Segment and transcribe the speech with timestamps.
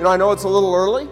[0.00, 1.10] You know, I know it's a little early,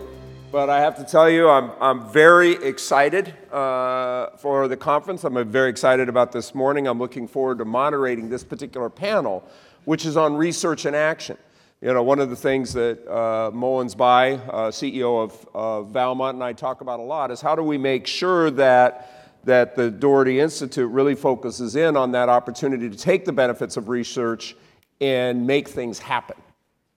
[0.51, 5.25] but I have to tell you, I'm, I'm very excited uh, for the conference.
[5.25, 6.89] I'm very excited about this morning.
[6.89, 9.47] I'm looking forward to moderating this particular panel,
[9.85, 11.37] which is on research and action.
[11.83, 16.43] You know, one of the things that uh, Bay, uh, CEO of uh, Valmont, and
[16.43, 20.41] I talk about a lot is how do we make sure that, that the Daugherty
[20.41, 24.57] Institute really focuses in on that opportunity to take the benefits of research
[24.99, 26.37] and make things happen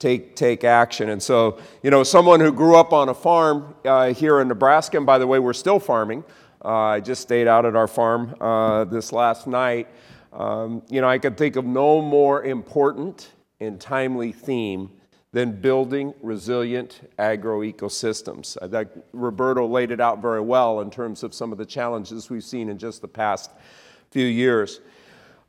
[0.01, 1.09] take, take action.
[1.09, 4.97] And so, you know, someone who grew up on a farm uh, here in Nebraska,
[4.97, 6.25] and by the way, we're still farming.
[6.63, 9.87] Uh, I just stayed out at our farm uh, this last night.
[10.33, 14.89] Um, you know, I could think of no more important and timely theme
[15.33, 18.57] than building resilient agroecosystems.
[18.61, 22.29] I think Roberto laid it out very well in terms of some of the challenges
[22.29, 23.51] we've seen in just the past
[24.09, 24.81] few years.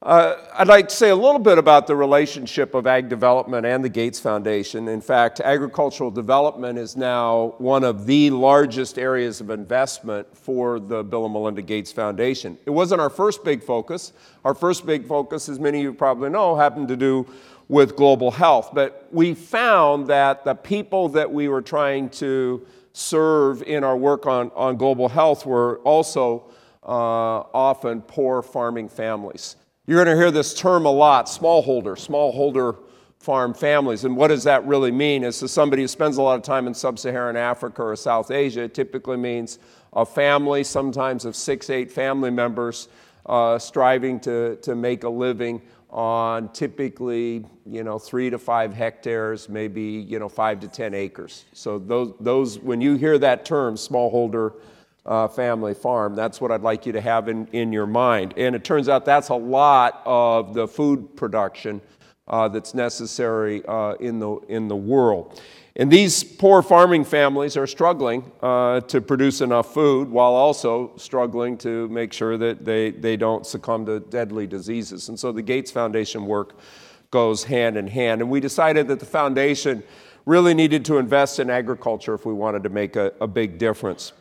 [0.02, 3.84] Uh, I'd like to say a little bit about the relationship of ag development and
[3.84, 4.88] the Gates Foundation.
[4.88, 11.04] In fact, agricultural development is now one of the largest areas of investment for the
[11.04, 12.58] Bill and Melinda Gates Foundation.
[12.66, 14.12] It wasn't our first big focus.
[14.44, 17.24] Our first big focus, as many of you probably know, happened to do
[17.68, 18.70] with global health.
[18.74, 24.26] But we found that the people that we were trying to serve in our work
[24.26, 26.50] on, on global health were also
[26.82, 29.54] uh, often poor farming families.
[29.84, 32.78] You're going to hear this term a lot smallholder, smallholder
[33.18, 34.04] farm families.
[34.04, 35.24] And what does that really mean?
[35.24, 38.30] Is to somebody who spends a lot of time in sub Saharan Africa or South
[38.30, 39.58] Asia, it typically means
[39.92, 42.88] a family, sometimes of six, eight family members,
[43.26, 49.50] uh, striving to, to make a living on typically you know three to five hectares
[49.50, 53.74] maybe you know five to ten acres so those, those when you hear that term
[53.74, 54.54] smallholder
[55.04, 56.14] uh, family farm.
[56.14, 58.34] That's what I'd like you to have in, in your mind.
[58.36, 61.80] And it turns out that's a lot of the food production
[62.28, 65.40] uh, that's necessary uh, in, the, in the world.
[65.74, 71.56] And these poor farming families are struggling uh, to produce enough food while also struggling
[71.58, 75.08] to make sure that they, they don't succumb to deadly diseases.
[75.08, 76.58] And so the Gates Foundation work
[77.10, 78.20] goes hand in hand.
[78.20, 79.82] And we decided that the foundation
[80.26, 84.12] really needed to invest in agriculture if we wanted to make a, a big difference.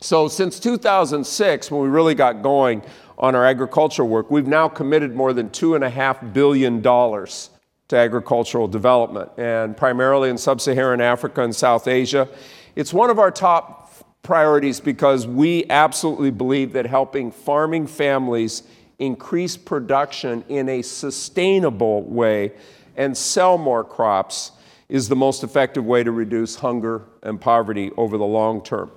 [0.00, 2.82] So, since 2006, when we really got going
[3.18, 9.76] on our agricultural work, we've now committed more than $2.5 billion to agricultural development, and
[9.76, 12.28] primarily in sub Saharan Africa and South Asia.
[12.74, 13.90] It's one of our top
[14.22, 18.64] priorities because we absolutely believe that helping farming families
[18.98, 22.52] increase production in a sustainable way
[22.96, 24.52] and sell more crops
[24.88, 28.90] is the most effective way to reduce hunger and poverty over the long term.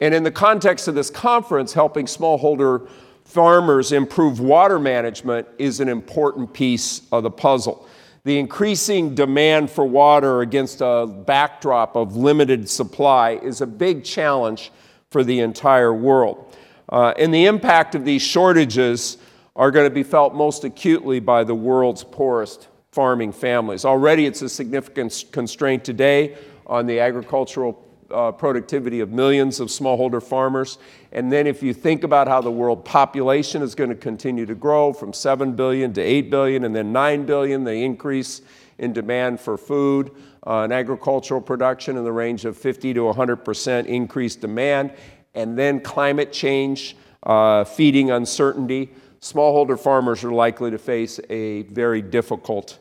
[0.00, 2.88] And in the context of this conference, helping smallholder
[3.24, 7.86] farmers improve water management is an important piece of the puzzle.
[8.24, 14.72] The increasing demand for water against a backdrop of limited supply is a big challenge
[15.10, 16.54] for the entire world.
[16.88, 19.16] Uh, and the impact of these shortages
[19.56, 23.84] are going to be felt most acutely by the world's poorest farming families.
[23.84, 26.36] Already, it's a significant constraint today
[26.66, 27.72] on the agricultural
[28.12, 30.78] uh, productivity of millions of smallholder farmers.
[31.12, 34.54] And then if you think about how the world population is going to continue to
[34.54, 38.42] grow from 7 billion to 8 billion and then 9 billion, the increase
[38.78, 40.10] in demand for food
[40.46, 44.92] uh, and agricultural production in the range of 50 to 100% increased demand,
[45.34, 52.00] and then climate change, uh, feeding uncertainty, smallholder farmers are likely to face a very
[52.00, 52.78] difficult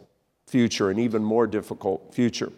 [0.47, 2.51] future, an even more difficult future.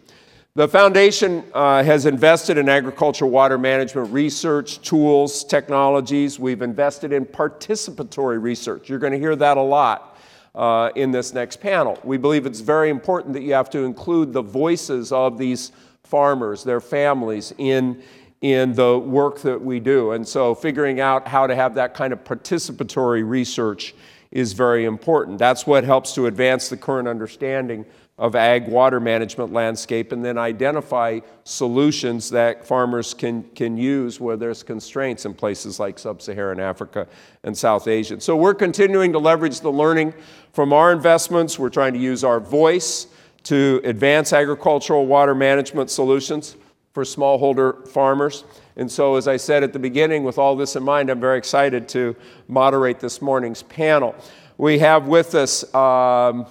[0.54, 6.38] The foundation uh, has invested in agricultural water management research, tools, technologies.
[6.38, 8.90] We've invested in participatory research.
[8.90, 10.18] You're going to hear that a lot
[10.54, 11.98] uh, in this next panel.
[12.04, 15.72] We believe it's very important that you have to include the voices of these
[16.04, 18.02] farmers, their families, in,
[18.42, 20.12] in the work that we do.
[20.12, 23.94] And so, figuring out how to have that kind of participatory research
[24.30, 25.38] is very important.
[25.38, 27.86] That's what helps to advance the current understanding
[28.22, 34.36] of ag water management landscape and then identify solutions that farmers can, can use where
[34.36, 37.08] there's constraints in places like sub-Saharan Africa
[37.42, 38.20] and South Asia.
[38.20, 40.14] So we're continuing to leverage the learning
[40.52, 41.58] from our investments.
[41.58, 43.08] We're trying to use our voice
[43.42, 46.54] to advance agricultural water management solutions
[46.92, 48.44] for smallholder farmers.
[48.76, 51.38] And so, as I said at the beginning, with all this in mind, I'm very
[51.38, 52.14] excited to
[52.46, 54.14] moderate this morning's panel.
[54.58, 56.46] We have with us um,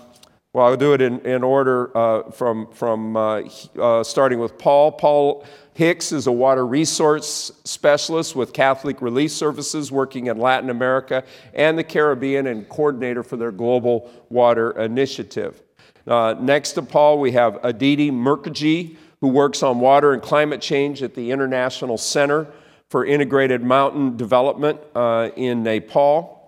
[0.53, 3.43] well, I'll do it in, in order uh, from, from uh,
[3.79, 4.91] uh, starting with Paul.
[4.91, 11.23] Paul Hicks is a water resource specialist with Catholic Relief Services working in Latin America
[11.53, 15.63] and the Caribbean and coordinator for their Global Water Initiative.
[16.05, 21.01] Uh, next to Paul, we have Aditi Mukherjee, who works on water and climate change
[21.01, 22.47] at the International Center
[22.89, 26.40] for Integrated Mountain Development uh, in Nepal.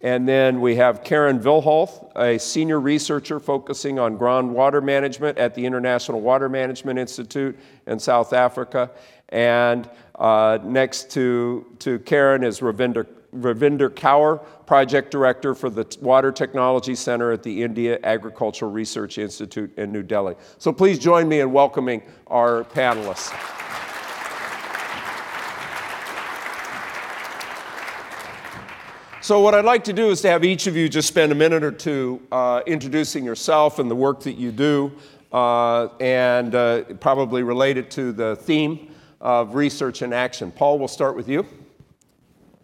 [0.00, 5.66] And then we have Karen Villholth, a senior researcher focusing on groundwater management at the
[5.66, 8.90] International Water Management Institute in South Africa.
[9.30, 16.30] And uh, next to, to Karen is Ravinder, Ravinder Kaur, project director for the Water
[16.30, 20.36] Technology Center at the India Agricultural Research Institute in New Delhi.
[20.58, 23.67] So please join me in welcoming our panelists.
[29.28, 31.34] So, what I'd like to do is to have each of you just spend a
[31.34, 34.90] minute or two uh, introducing yourself and the work that you do,
[35.34, 38.90] uh, and uh, probably related to the theme
[39.20, 40.50] of research and action.
[40.50, 41.46] Paul, we'll start with you.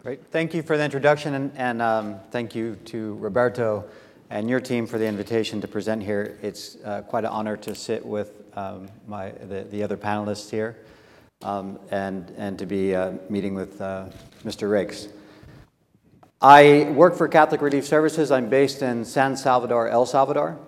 [0.01, 0.25] Great.
[0.31, 3.85] Thank you for the introduction, and, and um, thank you to Roberto
[4.31, 6.35] and your team for the invitation to present here.
[6.41, 10.77] It's uh, quite an honor to sit with um, my, the, the, other panelists here
[11.43, 14.07] um, and, and to be uh, meeting with uh,
[14.43, 14.67] Mr.
[14.67, 15.09] Raikes.
[16.47, 18.29] I work for Catholic Relief Services.
[18.29, 20.59] I'm based in San Salvador, El Salvador.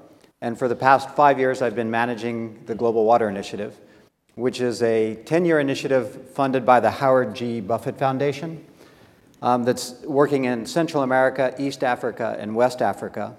[0.42, 3.78] And for the past five years, I've been managing the Global Water Initiative,
[4.34, 7.62] which is a 10 year initiative funded by the Howard G.
[7.62, 8.66] Buffett Foundation
[9.44, 13.38] um, that's working in Central America, East Africa, and West Africa.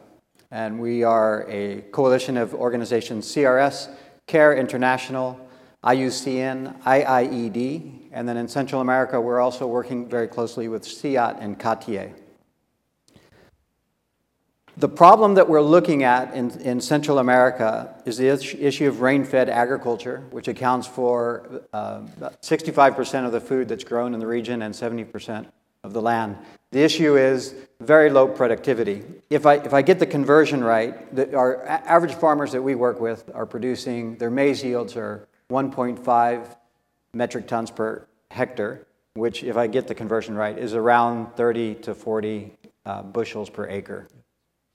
[0.53, 3.89] And we are a coalition of organizations CRS,
[4.29, 5.41] CARE International,
[5.83, 11.59] IUCN, IIED, and then in Central America, we're also working very closely with CIAT and
[11.59, 12.15] CATIE.
[14.79, 19.25] The problem that we're looking at in, in Central America is the issue of rain
[19.25, 22.03] fed agriculture, which accounts for uh,
[22.43, 25.47] 65% of the food that's grown in the region and 70%
[25.83, 26.37] of the land.
[26.71, 29.03] The issue is very low productivity.
[29.31, 33.01] If I, if I get the conversion right, the, our average farmers that we work
[33.01, 36.57] with are producing, their maize yields are 1.5
[37.13, 41.97] metric tons per hectare, which, if I get the conversion right, is around 30 to
[41.97, 42.53] 40
[42.87, 44.07] uh, bushels per acre.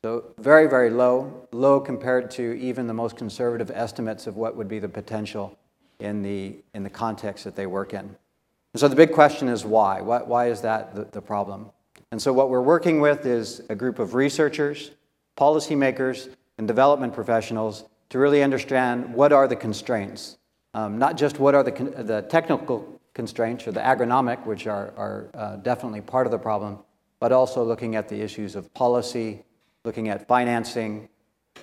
[0.04, 4.68] So very, very low, low compared to even the most conservative estimates of what would
[4.68, 5.58] be the potential
[6.00, 8.00] in the, in the context that they work in.
[8.00, 10.02] And so the big question is why?
[10.02, 11.70] Why, why is that the, the problem?
[12.12, 14.92] And so what we're working with is a group of researchers,
[15.38, 20.38] policymakers, and development professionals to really understand what are the constraints
[20.74, 25.30] um, not just what are the, the technical constraints or the agronomic, which are, are
[25.36, 26.80] uh, definitely part of the problem,
[27.20, 29.44] but also looking at the issues of policy,
[29.84, 31.10] looking at financing,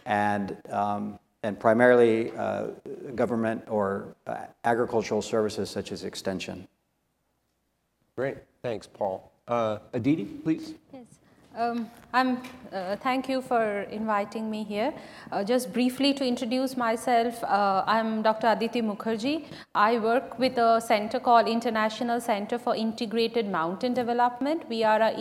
[0.07, 2.69] and, um, and primarily uh,
[3.15, 6.69] government or uh, agricultural services such as extension.
[8.17, 8.37] Great.
[8.63, 9.31] Thanks, Paul.
[9.49, 10.75] Uh, Aditi, please.
[10.93, 11.05] Yes.
[11.57, 14.95] Um, I'm, uh, thank you for inviting me here.
[15.33, 18.49] Uh, just briefly to introduce myself, uh, I'm Dr.
[18.49, 19.47] Aditi Mukherjee.
[19.75, 24.69] I work with a center called International Center for Integrated Mountain Development.
[24.69, 25.19] We are an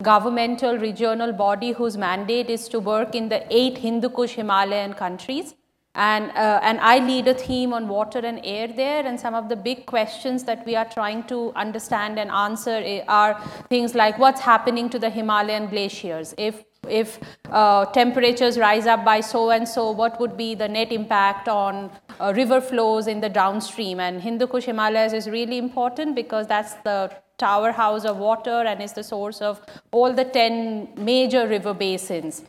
[0.00, 5.56] inter-governmental regional body whose mandate is to work in the eight Hindu Kush Himalayan countries.
[5.96, 9.04] And, uh, and I lead a team on water and air there.
[9.04, 13.42] And some of the big questions that we are trying to understand and answer are
[13.68, 16.32] things like what's happening to the Himalayan glaciers?
[16.38, 17.18] If if
[17.50, 21.90] uh, temperatures rise up by so and so, what would be the net impact on
[22.20, 24.00] uh, river flows in the downstream?
[24.00, 28.82] And Hindu Kush Himalayas is really important because that's the tower house of water and
[28.82, 29.60] is the source of
[29.92, 32.42] all the 10 major river basins.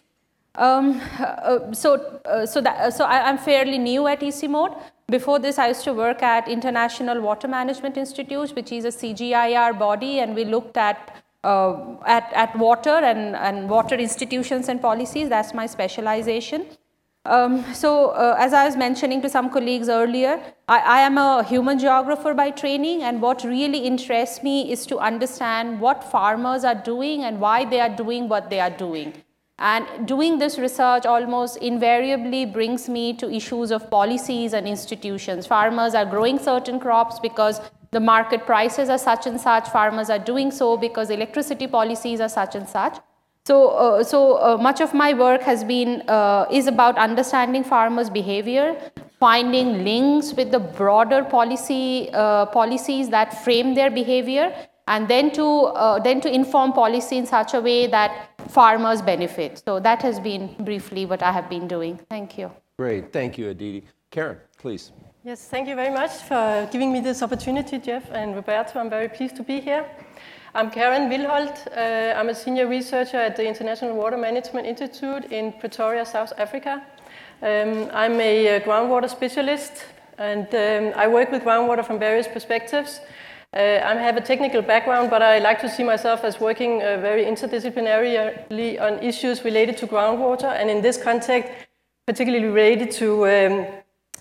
[0.56, 4.78] Um, uh, so, uh, so, that, uh, so I, am fairly new at ICIMOD.
[5.08, 9.78] Before this, I used to work at International Water Management Institute, which is a CGIAR
[9.78, 15.30] body, and we looked at uh, at, at water and, and water institutions and policies.
[15.30, 16.66] That's my specialization.
[17.26, 21.44] Um, so, uh, as I was mentioning to some colleagues earlier, I, I, am a
[21.44, 26.76] human geographer by training, and what really interests me is to understand what farmers are
[26.76, 29.14] doing and why they are doing what they are doing.
[29.60, 35.46] And doing this research almost invariably brings me to issues of policies and institutions.
[35.46, 37.60] Farmers are growing certain crops because
[37.92, 39.68] the market prices are such and such.
[39.68, 42.98] Farmers are doing so because electricity policies are such and such.
[43.50, 48.08] So, uh, so uh, much of my work has been uh, is about understanding farmers'
[48.08, 48.78] behavior,
[49.20, 54.54] finding links with the broader policy uh, policies that frame their behavior,
[54.88, 59.64] and then to uh, then to inform policy in such a way that farmers benefit.
[59.66, 62.00] So that has been briefly what I have been doing.
[62.08, 62.52] Thank you.
[62.78, 63.12] Great.
[63.12, 63.84] Thank you, Aditi.
[64.12, 64.92] Karen, please.
[65.24, 68.80] Yes, thank you very much for giving me this opportunity, Jeff and Roberto.
[68.80, 69.86] I'm very pleased to be here.
[70.56, 71.68] I'm Karen Villholth.
[71.78, 76.82] Uh, I'm a senior researcher at the International Water Management Institute in Pretoria, South Africa.
[77.44, 79.86] Um, I'm a uh, groundwater specialist
[80.18, 83.00] and um, I work with groundwater from various perspectives.
[83.54, 86.98] Uh, I have a technical background, but I like to see myself as working uh,
[86.98, 91.52] very interdisciplinarily on issues related to groundwater, and in this context,
[92.08, 93.68] particularly related to, um,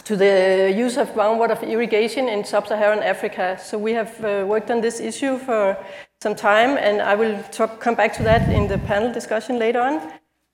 [0.05, 3.59] to the use of groundwater for irrigation in sub-Saharan Africa.
[3.63, 5.77] So we have uh, worked on this issue for
[6.23, 9.81] some time, and I will talk, come back to that in the panel discussion later
[9.81, 9.95] on.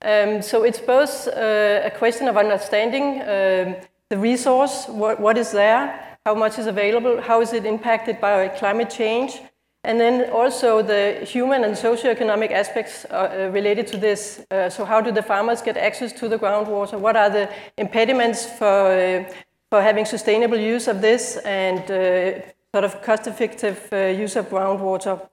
[0.03, 3.77] Um, so it's both uh, a question of understanding um,
[4.11, 8.49] the resource, what, what is there, how much is available, how is it impacted by
[8.49, 9.41] climate change,
[9.85, 14.45] and then also the human and socioeconomic aspects uh, related to this.
[14.51, 16.99] Uh, so how do the farmers get access to the groundwater?
[16.99, 19.25] What are the impediments for, uh,
[19.71, 22.41] for having sustainable use of this and uh,
[22.73, 25.29] sort of cost-effective uh, use of groundwater?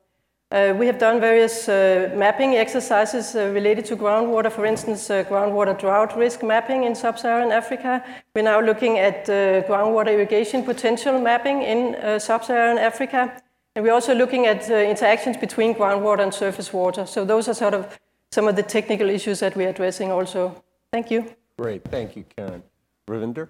[0.52, 5.24] Uh, we have done various uh, mapping exercises uh, related to groundwater, for instance, uh,
[5.24, 8.04] groundwater drought risk mapping in sub-Saharan Africa.
[8.36, 13.42] We're now looking at uh, groundwater irrigation potential mapping in uh, sub-Saharan Africa.
[13.76, 17.06] And we're also looking at interactions between groundwater and surface water.
[17.06, 17.98] So those are sort of
[18.34, 20.62] some of the technical issues that we're addressing also.
[20.92, 21.34] Thank you.
[21.58, 22.62] Great, thank you, Karen.
[23.08, 23.48] Ravinder?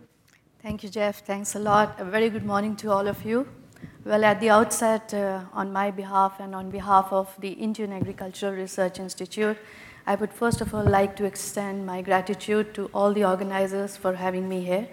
[0.61, 1.25] Thank you, Jeff.
[1.25, 1.99] Thanks a lot.
[1.99, 3.47] A very good morning to all of you.
[4.03, 8.53] Well, at the outset, uh, on my behalf and on behalf of the Indian Agricultural
[8.53, 9.55] Research Institute,
[10.07, 14.15] I would first of all like to extend my gratitude to all the organizers for
[14.15, 14.87] having me here.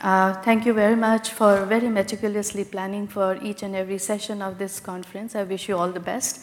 [0.00, 4.56] Uh, thank you very much for very meticulously planning for each and every session of
[4.56, 5.34] this conference.
[5.34, 6.40] I wish you all the best.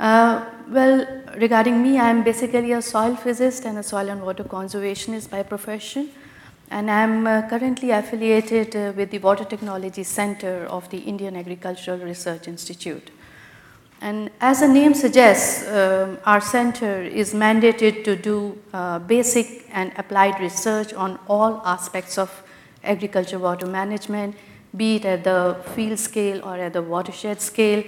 [0.00, 1.06] Uh, well,
[1.36, 6.10] regarding me, I'm basically a soil physicist and a soil and water conservationist by profession
[6.70, 11.98] and I'm uh, currently affiliated uh, with the Water Technology Center of the Indian Agricultural
[11.98, 13.10] Research Institute.
[14.00, 19.92] And as the name suggests, um, our center is mandated to do uh, basic and
[19.96, 22.30] applied research on all aspects of
[22.82, 24.36] agriculture water management,
[24.76, 27.82] be it at the field scale or at the watershed scale,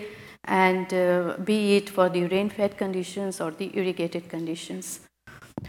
[0.45, 5.06] and uh, be it for the rain-fed conditions or the irrigated conditions.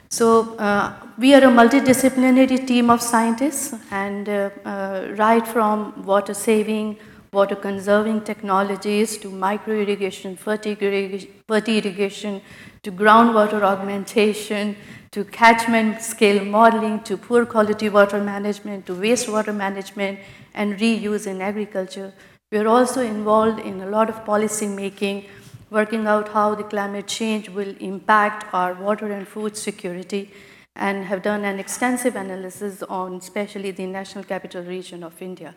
[0.09, 6.33] So uh, we are a multidisciplinary team of scientists and uh, uh, right from water
[6.33, 6.97] saving,
[7.33, 12.41] water conserving technologies to micro irrigation, fertirrigation,
[12.83, 14.75] to groundwater augmentation,
[15.11, 20.19] to catchment scale modeling, to poor quality water management, to wastewater management
[20.53, 22.13] and reuse in agriculture.
[22.51, 25.25] We are also involved in a lot of policy making
[25.69, 30.31] working out how the climate change will impact our water and food security,
[30.75, 35.55] and have done an extensive analysis on especially the National Capital Region of India.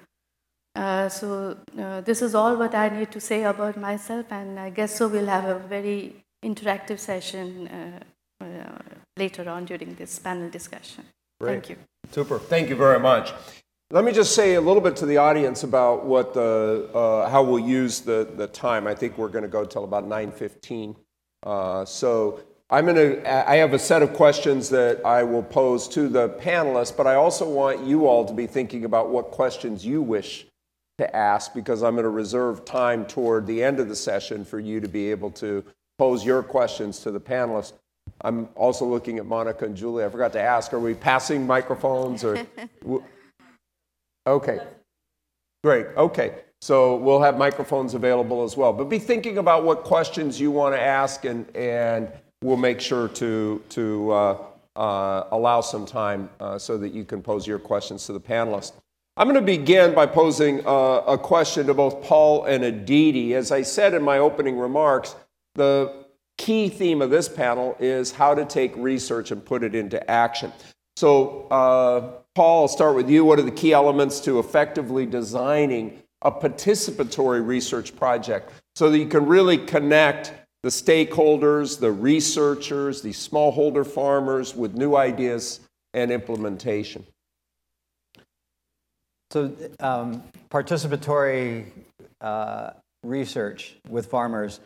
[0.75, 4.71] Uh, so uh, this is all what I need to say about myself, and I
[4.71, 6.14] guess so we'll have a very
[6.45, 8.79] interactive session uh, uh
[9.19, 11.05] later on during this panel discussion.
[11.40, 11.52] Great.
[11.52, 11.76] Thank you.
[12.11, 12.38] Super.
[12.38, 13.33] Thank you very much.
[13.92, 17.42] Let me just say a little bit to the audience about what the, uh, how
[17.42, 18.87] we'll use the, the time.
[18.87, 20.94] I think we're going to go till about 9.15.
[21.42, 22.38] Uh, so
[22.70, 26.28] I'm going to, I have a set of questions that I will pose to the
[26.28, 30.47] panelists, but I also want you all to be thinking about what questions you wish
[30.99, 34.61] to ask because I'm going to reserve time toward the end of the session for
[34.61, 35.64] you to be able to
[35.99, 37.73] pose your questions to the panelists.
[38.20, 40.04] I'm also looking at Monica and Julie.
[40.04, 42.47] I forgot to ask, are we passing microphones or?
[44.30, 44.60] Okay.
[45.64, 45.87] Great.
[45.96, 46.37] Okay.
[46.62, 48.72] So we'll have microphones available as well.
[48.72, 52.08] But be thinking about what questions you want to ask, and, and
[52.42, 54.38] we'll make sure to, to uh,
[54.76, 58.75] uh, allow some time uh, so that you can pose your questions to the panelists.
[59.16, 63.34] I'm going to begin by posing uh, a question to both Paul and Aditi.
[63.34, 65.16] As I said in my opening remarks,
[65.56, 66.04] the
[66.38, 70.52] key theme of this panel is how to take research and put it into action.
[70.96, 73.23] So, uh, Paul, I'll start with you.
[73.23, 79.09] What are the key elements to effectively designing a participatory research project so that you
[79.09, 80.32] can really connect
[80.62, 85.61] the stakeholders, the researchers, the smallholder farmers with new ideas
[85.92, 87.04] and implementation?
[89.32, 91.66] So, um, participatory
[92.23, 92.70] uh,
[93.02, 94.61] research with farmers,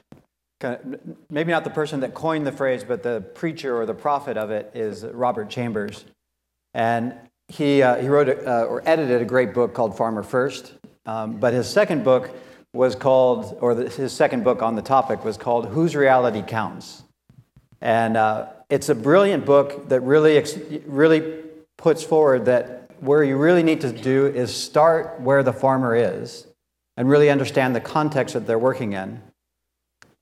[1.28, 4.52] maybe not the person that coined the phrase, but the preacher or the prophet of
[4.52, 6.04] it is Robert Chambers.
[6.72, 7.16] And
[7.48, 10.72] he, uh, he wrote a, uh, or edited a great book called Farmer First.
[11.06, 12.30] Um, but his second book
[12.72, 17.02] was called, or the, his second book on the topic was called Whose Reality Counts.
[17.80, 20.42] And uh, it's a brilliant book that really,
[20.86, 21.42] really
[21.76, 26.46] puts forward that where you really need to do is start where the farmer is
[26.96, 29.20] and really understand the context that they're working in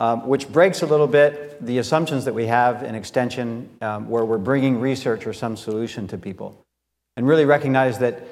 [0.02, 4.24] um, which breaks a little bit the assumptions that we have in extension um, where
[4.24, 6.61] we're bringing research or some solution to people.
[7.16, 8.22] And really recognize that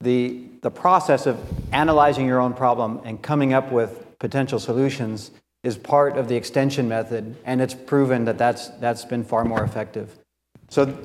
[0.00, 1.40] the, the process of
[1.72, 5.30] analyzing your own problem and coming up with potential solutions
[5.64, 9.64] is part of the extension method, and it's proven that that's, that's been far more
[9.64, 10.16] effective.
[10.68, 10.96] So,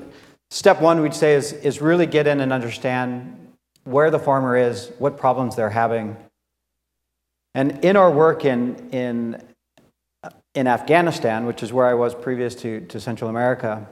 [0.50, 3.52] step one, we'd say, is, is really get in and understand
[3.84, 6.16] where the farmer is, what problems they're having.
[7.54, 9.42] And in our work in, in,
[10.54, 13.88] in Afghanistan, which is where I was previous to, to Central America,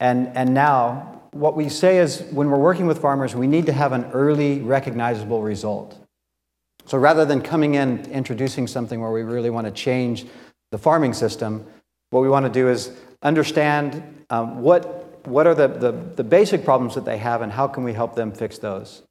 [0.00, 3.72] and, and now, what we say is when we're working with farmers, we need to
[3.72, 5.98] have an early recognizable result.
[6.86, 10.26] So rather than coming in introducing something where we really want to change
[10.70, 11.66] the farming system,
[12.10, 16.64] what we want to do is understand um, what, what are the, the, the basic
[16.64, 19.02] problems that they have and how can we help them fix those.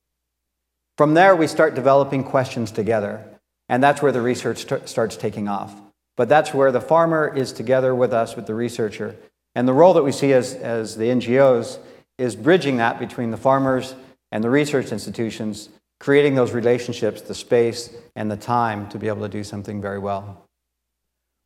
[0.98, 3.25] From there, we start developing questions together,
[3.68, 5.75] and that's where the research st- starts taking off.
[6.15, 9.18] But that's where the farmer is together with us, with the researcher.
[9.56, 11.80] And the role that we see as, as the NGOs
[12.17, 13.96] is bridging that between the farmers
[14.32, 19.22] and the research institutions, creating those relationships, the space, and the time to be able
[19.22, 20.46] to do something very well.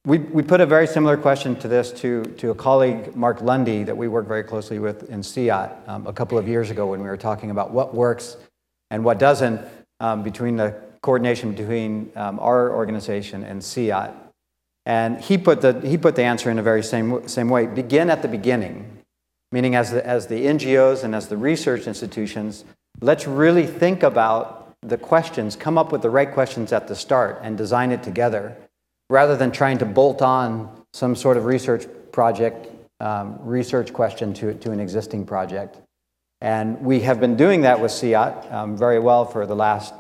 [0.06, 3.84] We, we put a very similar question to this to, to a colleague, Mark Lundy,
[3.84, 7.02] that we work very closely with in CIAT um, a couple of years ago when
[7.02, 8.38] we were talking about what works
[8.90, 9.62] and what doesn't
[10.00, 14.14] um, between the coordination between um, our organization and CIAT.
[14.86, 17.66] And he put the, he put the answer in a very same, same way.
[17.66, 18.97] Begin at the beginning
[19.52, 22.66] meaning as the, as the NGOs and as the research institutions,
[23.02, 27.40] let's really think about the questions, come up with the right questions at the start
[27.44, 28.56] and design it together,
[29.10, 32.68] rather than trying to bolt on some sort of research project,
[33.00, 35.78] um, research question to, to an existing project.
[36.42, 39.94] And we have been doing that with CIAT um, very well for the last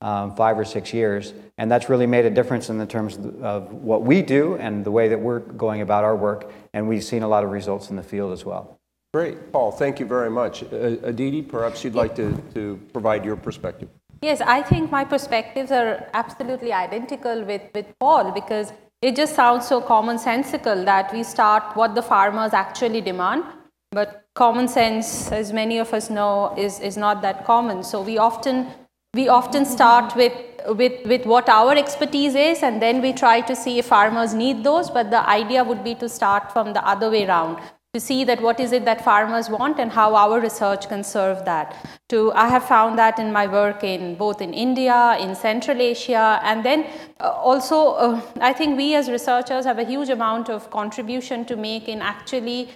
[0.00, 1.34] um, five or six years.
[1.58, 4.90] And that's really made a difference in the terms of what we do and the
[4.90, 6.50] way that we're going about our work.
[6.72, 8.79] And we've seen a lot of results in the field as well.
[9.12, 9.50] Great.
[9.50, 10.62] Paul, thank you very much.
[10.62, 13.88] Uh, Aditi, perhaps you'd like to, to provide your perspective.
[14.22, 19.66] Yes, I think my perspectives are absolutely identical with, with Paul because it just sounds
[19.66, 23.42] so commonsensical that we start what the farmers actually demand.
[23.90, 27.82] But common sense, as many of us know, is, is not that common.
[27.82, 28.68] So we often
[29.12, 30.32] we often start with,
[30.68, 34.62] with, with what our expertise is and then we try to see if farmers need
[34.62, 37.58] those but the idea would be to start from the other way around
[37.92, 41.44] to see that what is it that farmers want and how our research can serve
[41.44, 41.74] that.
[42.10, 46.38] To, I have found that in my work in both in India, in Central Asia,
[46.44, 46.86] and then
[47.18, 51.56] uh, also uh, I think we as researchers have a huge amount of contribution to
[51.56, 52.68] make in actually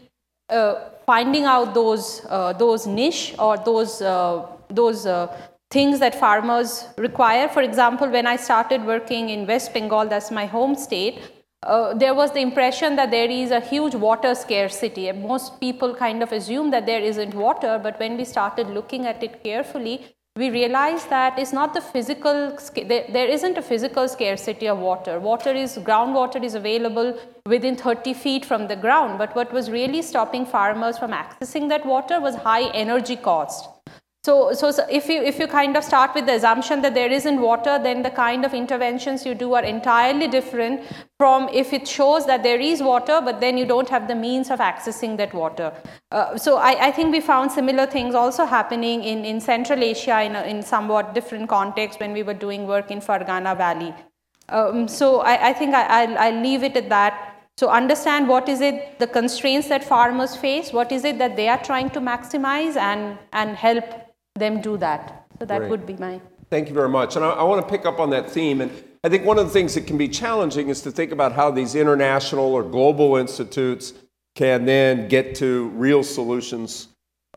[0.48, 0.74] uh,
[1.07, 5.29] finding out those uh, those niche or those uh, those uh,
[5.70, 7.48] things that farmers require.
[7.48, 11.20] For example, when I started working in West Bengal, that's my home state,
[11.64, 15.11] uh, there was the impression that there is a huge water scarcity.
[15.12, 19.22] Most people kind of assume that there isn't water, but when we started looking at
[19.22, 24.79] it carefully, we realized that it's not the physical, there, isn't a physical scarcity of
[24.79, 25.20] water.
[25.20, 30.03] Water is, groundwater is available within 30 feet from the ground, but what was really
[30.03, 33.68] stopping farmers from accessing that water was high energy cost.
[34.24, 37.12] So, so, so, if, you, if you kind of start with the assumption that there
[37.12, 40.80] isn't water, then the kind of interventions you do are entirely different
[41.18, 44.50] from if it shows that there is water, but then you don't have the means
[44.50, 45.74] of accessing that water.
[46.10, 50.22] Uh, so I, I, think we found similar things also happening in, in Central Asia
[50.22, 53.94] in, a, in somewhat different context when we were doing work in Fergana Valley.
[54.48, 57.42] Um, so I, I think I, will I'll leave it at that.
[57.58, 61.50] So understand what is it, the constraints that farmers face, what is it that they
[61.50, 64.04] are trying to maximize and, and help
[64.37, 65.27] them do that.
[65.38, 65.70] So that Great.
[65.70, 66.20] would be my.
[66.51, 67.14] Thank you very much.
[67.14, 68.61] And I, I want to pick up on that theme.
[68.61, 68.73] And
[69.05, 71.53] I think one of the things that can be challenging is to think about how
[71.53, 73.92] these international or global institutes
[74.35, 76.88] can then get to real solutions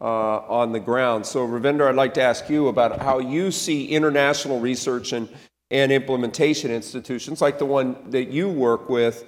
[0.02, 1.24] uh, on the ground.
[1.28, 5.30] So, Ravinder, I'd like to ask you about how you see international research and,
[5.70, 9.24] and implementation institutions like the one that you work with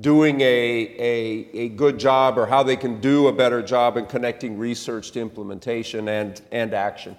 [0.00, 0.44] doing a,
[0.98, 5.12] a, a good job or how they can do a better job in connecting research
[5.12, 7.16] to implementation and, and action?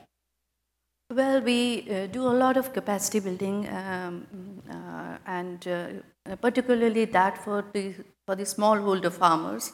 [1.14, 4.26] Well, we uh, do a lot of capacity building, um,
[4.70, 7.94] uh, and uh, particularly that for the
[8.26, 9.74] for the smallholder farmers,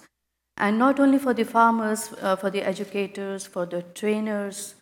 [0.58, 4.76] and not only for the farmers, uh, for the educators, for the trainers,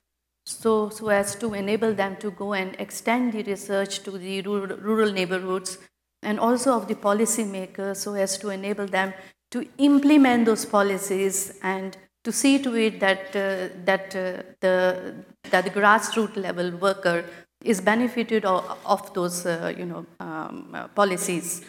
[0.47, 4.75] so so as to enable them to go and extend the research to the rural,
[4.77, 5.77] rural neighborhoods
[6.23, 9.13] and also of the policymakers so as to enable them
[9.51, 15.15] to implement those policies and to see to it that, uh, that, uh, the,
[15.49, 17.25] that the grassroots level worker
[17.63, 21.63] is benefited of, those uh, you know, um, uh, policies.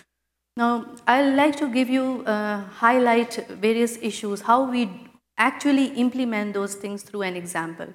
[0.57, 4.91] Now, I'd like to give you, uh, highlight various issues, how we
[5.39, 7.87] actually implement those things through an example.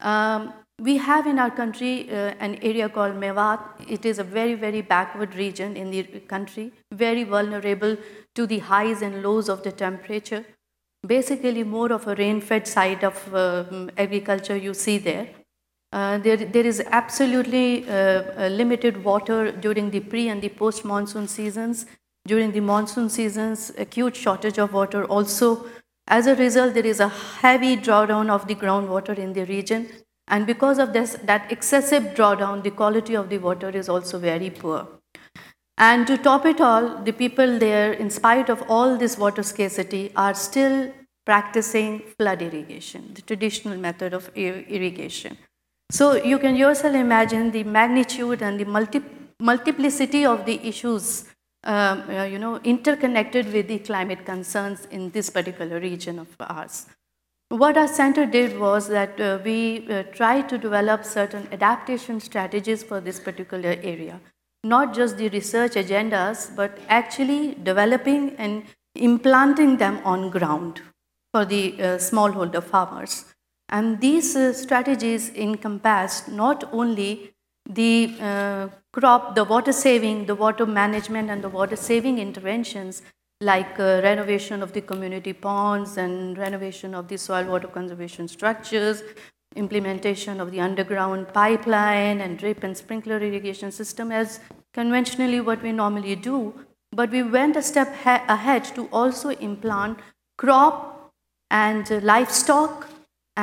[0.00, 3.60] Um, we have in our country uh, an area called Mewat.
[3.86, 7.96] It is a very, very backward region in the country, very vulnerable
[8.34, 10.44] to the highs and lows of the temperature.
[11.06, 13.64] Basically, more of a rain fed side of uh,
[13.98, 15.28] agriculture you see there.
[15.92, 21.26] Uh, there, there is absolutely uh, limited water during the pre and the post monsoon
[21.28, 21.86] seasons.
[22.26, 25.66] During the monsoon seasons, acute shortage of water also.
[26.06, 29.88] As a result, there is a heavy drawdown of the groundwater in the region.
[30.28, 34.50] And because of this, that excessive drawdown, the quality of the water is also very
[34.50, 34.88] poor.
[35.78, 40.12] And to top it all, the people there, in spite of all this water scarcity,
[40.14, 40.92] are still
[41.24, 45.38] practicing flood irrigation, the traditional method of irrigation.
[45.90, 49.02] So you can yourself imagine the magnitude and the multi
[49.40, 51.24] multiplicity of the issues,
[51.64, 56.86] um, uh, you know, interconnected with the climate concerns in this particular region of ours.
[57.48, 62.82] What our center did was that uh, we uh, tried to develop certain adaptation strategies
[62.82, 64.20] for this particular area
[64.62, 70.82] not just the research agendas, but actually developing and implanting them on ground
[71.32, 73.24] for the uh, smallholder farmers.
[73.68, 77.32] And these uh, strategies encompassed not only
[77.74, 83.02] the uh, crop, the water saving, the water management, and the water saving interventions
[83.40, 89.02] like uh, renovation of the community ponds and renovation of the soil water conservation structures,
[89.56, 94.40] implementation of the underground pipeline and drip and sprinkler irrigation system as
[94.74, 96.52] conventionally what we normally do,
[96.92, 99.98] but we went a step ahead to also implant
[100.36, 101.12] crop
[101.50, 102.89] and livestock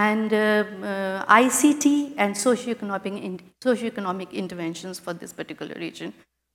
[0.06, 6.14] and uh, uh, ICT and socioeconomic, in, socioeconomic interventions for this particular region.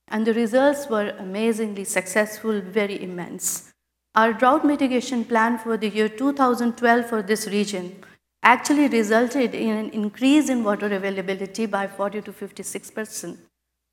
[0.08, 3.72] And the results were amazingly successful, very immense.
[4.14, 8.04] Our drought mitigation plan for the year 2012 for this region
[8.42, 13.38] actually resulted in an increase in water availability by 40 to 56 percent,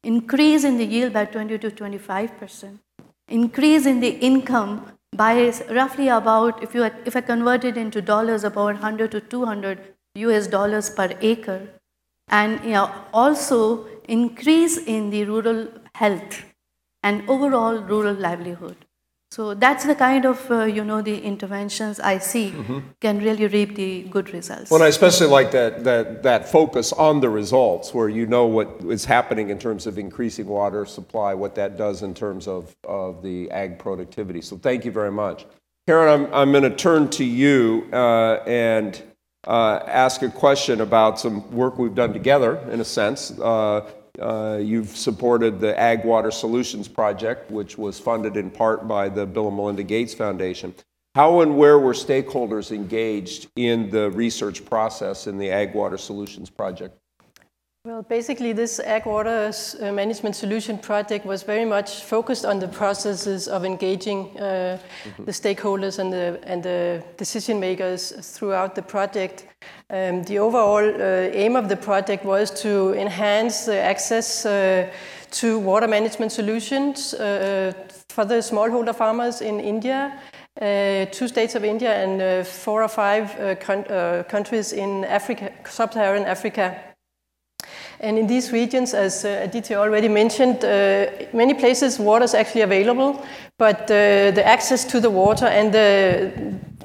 [0.04, 2.80] increase in the yield by 20 to 25 percent,
[3.28, 8.44] increase in the income by roughly about, if, you, if I convert it into dollars,
[8.44, 9.80] about 100 to 200
[10.16, 11.68] US dollars per acre,
[12.28, 16.44] and you know, also increase in the rural health
[17.04, 18.76] and overall rural livelihood.
[19.32, 22.80] So that's the kind of, uh, you know, the interventions I see mm-hmm.
[23.00, 24.72] can really reap the good results.
[24.72, 28.82] Well, I especially like that, that, that focus on the results where you know what
[28.88, 33.22] is happening in terms of increasing water supply, what that does in terms of, of
[33.22, 34.42] the ag productivity.
[34.42, 35.46] So thank you very much.
[35.88, 39.00] Karen, I'm, I'm going to turn to you uh, and
[39.46, 43.32] uh, ask a question about some work we've done together, in a sense.
[43.40, 48.88] Uh, uh, Uh, you've supported the Ag Water Solutions Project, which was funded in part
[48.88, 50.74] by the Bill and Melinda Gates Foundation.
[51.16, 56.50] How and where were stakeholders engaged in the research process in the Ag Water Solutions
[56.50, 56.98] Project?
[57.90, 62.68] Well, basically, this Ag Water uh, Management Solution project was very much focused on the
[62.68, 65.24] processes of engaging uh, mm-hmm.
[65.24, 69.48] the stakeholders and the, and the decision makers throughout the project.
[69.90, 74.92] Um, the overall uh, aim of the project was to enhance the access uh,
[75.32, 77.74] to water management solutions uh,
[78.10, 80.14] for the smallholder farmers in India.
[80.62, 83.58] Uh, two states of India and four or five
[84.28, 86.89] countries in Africa, sub-Saharan Africa.
[88.02, 92.62] And in these regions, as uh, Aditi already mentioned, uh, many places water is actually
[92.62, 93.22] available,
[93.58, 96.32] but uh, the access to the water and the,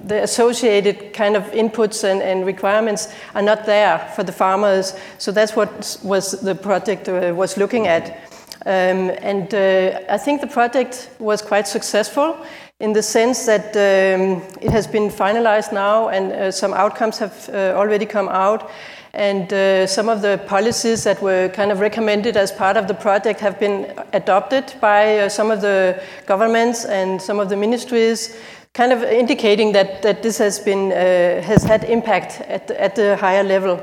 [0.05, 4.94] the associated kind of inputs and, and, requirements are not there for the farmers.
[5.18, 8.18] So that's what was the project uh, was looking at.
[8.66, 12.44] Um, and uh, I think the project was quite successful
[12.81, 17.48] in the sense that um, it has been finalized now and uh, some outcomes have
[17.50, 18.68] already come out.
[19.14, 22.94] And uh, some of the policies that were kind of recommended as part of the
[22.94, 28.37] project have been adopted by uh, some of the governments and some of the ministries,
[28.72, 33.16] kind of indicating that, that this has, been, uh, has had impact at, at the
[33.16, 33.81] higher level.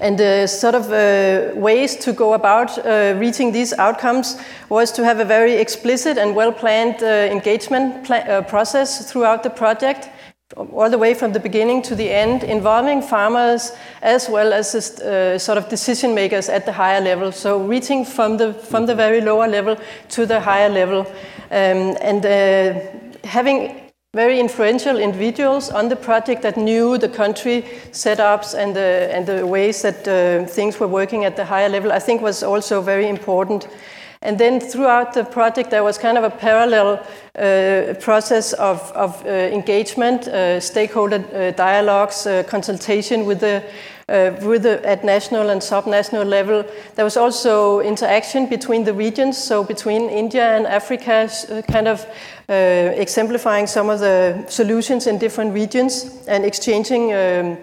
[0.00, 5.04] And the sort of uh, ways to go about uh, reaching these outcomes was to
[5.04, 10.08] have a very explicit and well planned uh, engagement pl uh, process throughout the project
[10.56, 15.38] all the way from the beginning to the end, involving farmers as well as uh,
[15.38, 17.32] sort of decision makers at the higher level.
[17.32, 19.76] So reaching from the from the very lower level
[20.10, 21.06] to the higher level,
[21.50, 22.78] um, and uh,
[23.26, 29.26] having very influential individuals on the project that knew the country setups and the and
[29.26, 31.90] the ways that uh, things were working at the higher level.
[31.90, 33.66] I think was also very important.
[34.24, 36.98] And then throughout the project, there was kind of a parallel
[37.34, 43.62] uh, process of, of uh, engagement, uh, stakeholder uh, dialogues, uh, consultation with the,
[44.08, 46.64] uh, with the, at national and subnational level.
[46.94, 51.28] There was also interaction between the regions, so between India and Africa,
[51.70, 52.06] kind of
[52.48, 57.58] exemplifying some of the solutions in different regions and exchanging um,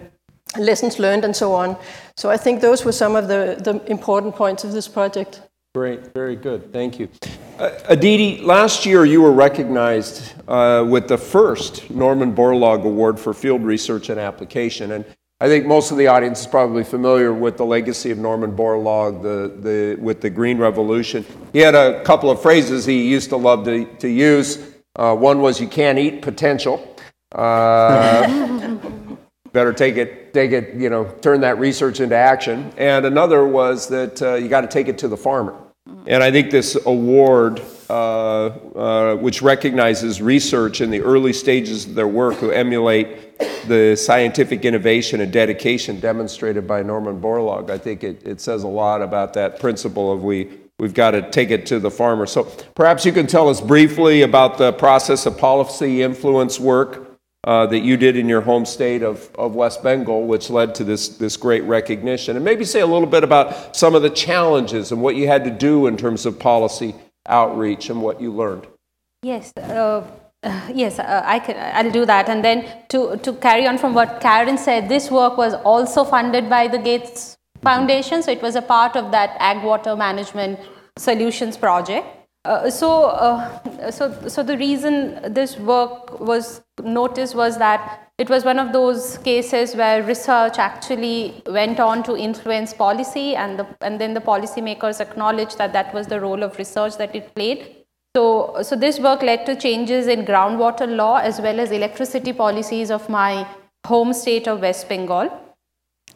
[0.60, 1.76] lessons learned and so on.
[2.18, 5.42] So I think those were some of the, the important points of this project.
[5.74, 6.74] Great, very good.
[6.74, 7.08] Thank you.
[7.58, 13.34] Uh, Aditi, last year you were recognized uh, with the first Norman Borlaug Award for
[13.34, 14.92] Field Research and Application.
[14.92, 15.06] And
[15.40, 19.24] I think most of the audience is probably familiar with the legacy of Norman Borlaug
[19.24, 21.26] the, the, with the Green Revolution.
[21.54, 24.74] He had a couple of phrases he used to love to, to use.
[24.98, 26.86] Uh, one was, You can't eat potential.
[27.32, 28.78] Uh,
[29.54, 32.72] better take it, take it, you know, turn that research into action.
[32.78, 35.56] And another was that uh, you got to take it to the farmer.
[36.08, 37.94] And I think this award, uh,
[38.46, 44.66] uh, which recognizes research in the early stages of their work who emulate the scientific
[44.66, 49.34] innovation and dedication demonstrated by Norman Borlaug, I think it, it says a lot about
[49.34, 52.26] that principle of we, we've got to take it to the farmer.
[52.26, 52.44] So
[52.76, 57.11] perhaps you can tell us briefly about the process of policy influence work
[57.44, 60.84] uh, that you did in your home state of, of West Bengal, which led to
[60.84, 62.36] this, this great recognition.
[62.36, 65.44] And maybe say a little bit about some of the challenges and what you had
[65.46, 66.94] to do in terms of policy
[67.28, 68.68] outreach and what you learned.
[69.24, 70.06] Yes, uh,
[70.74, 72.30] yes, uh, I can, I'll do that.
[72.30, 76.50] And then to, to carry on from what Karen said, this work was also funded
[76.50, 78.22] by the Gates Foundation.
[78.22, 80.60] So it was a part of that Ag Water Management
[80.98, 82.08] Solutions project.
[82.44, 88.46] Uh, so, uh, so, so the reason this work was noticed was that it was
[88.46, 94.00] one of those cases where research actually went on to influence policy, and the, and
[94.00, 97.78] then the policymakers acknowledged that that was the role of research that it played.
[98.16, 102.92] So, so this work led to changes in groundwater law as well as electricity policies
[102.92, 103.48] of my
[103.86, 105.41] home state of West Bengal.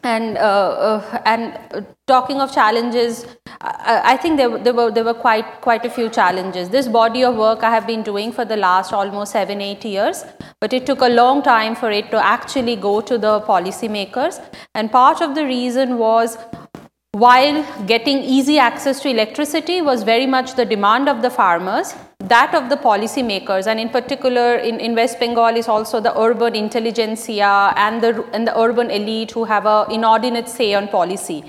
[0.06, 3.26] And, uh, uh, and uh, talking of challenges,
[3.60, 6.70] I, think there, there, were, there were quite, quite a few challenges.
[6.70, 10.24] This body of work I have been doing for the last almost seven, eight years,
[10.62, 14.40] but it took a long time for it to actually go to the policymakers.
[14.76, 16.38] And part of the reason was
[17.14, 21.96] while getting easy access to electricity was very much the demand of the farmers,
[22.30, 26.56] that of the policymakers, and in particular in, in West Bengal is also the urban
[26.56, 31.44] intelligentsia and the, and the urban elite who have an inordinate say on policy.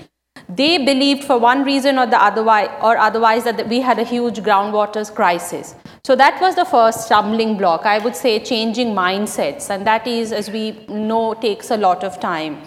[0.49, 4.39] They believed for one reason or the otherwise, or otherwise that we had a huge
[4.39, 5.75] groundwater crisis.
[6.03, 7.85] So that was the first stumbling block.
[7.85, 12.19] I would say changing mindsets, and that is, as we know, takes a lot of
[12.19, 12.61] time.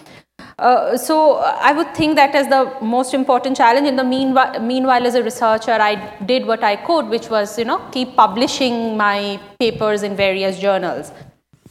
[0.60, 3.88] Uh, so I would think that as the most important challenge.
[3.88, 5.94] In the meanwhile, meanwhile, as a researcher, I
[6.26, 11.12] did what I could, which was you know keep publishing my papers in various journals.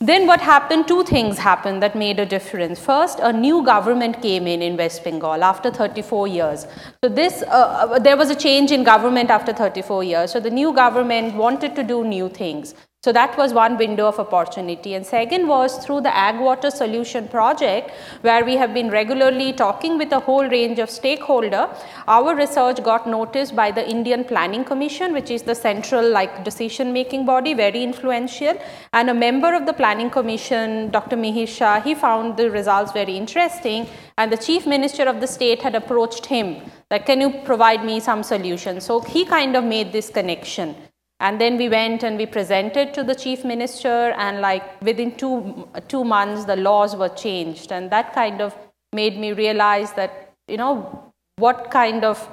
[0.01, 0.87] Then what happened?
[0.87, 2.79] Two things happened that made a difference.
[2.79, 6.65] First, a new government came in in West Bengal after 34 years.
[7.03, 10.31] So this, uh, uh there was a change in government after 34 years.
[10.31, 12.73] So the new government wanted to do new things.
[13.01, 14.93] So that was one window of opportunity.
[14.93, 17.91] And second was through the Ag Water Solution Project,
[18.23, 21.69] where we have been regularly talking with a whole range of stakeholder.
[22.09, 26.91] Our research got noticed by the Indian Planning Commission, which is the central like decision
[26.91, 28.61] making body, very influential.
[28.91, 31.15] And a member of the Planning Commission, Dr.
[31.15, 33.87] Mihir he found the results very interesting.
[34.17, 38.01] And the chief minister of the state had approached him, like, can you provide me
[38.01, 38.81] some solution?
[38.81, 40.75] So he kind of made this connection.
[41.19, 45.67] And then we went and we presented to the chief minister, and like within two,
[45.87, 47.71] two months, the laws were changed.
[47.73, 48.55] And that kind of
[48.93, 52.25] made me realize that, you know, what kind of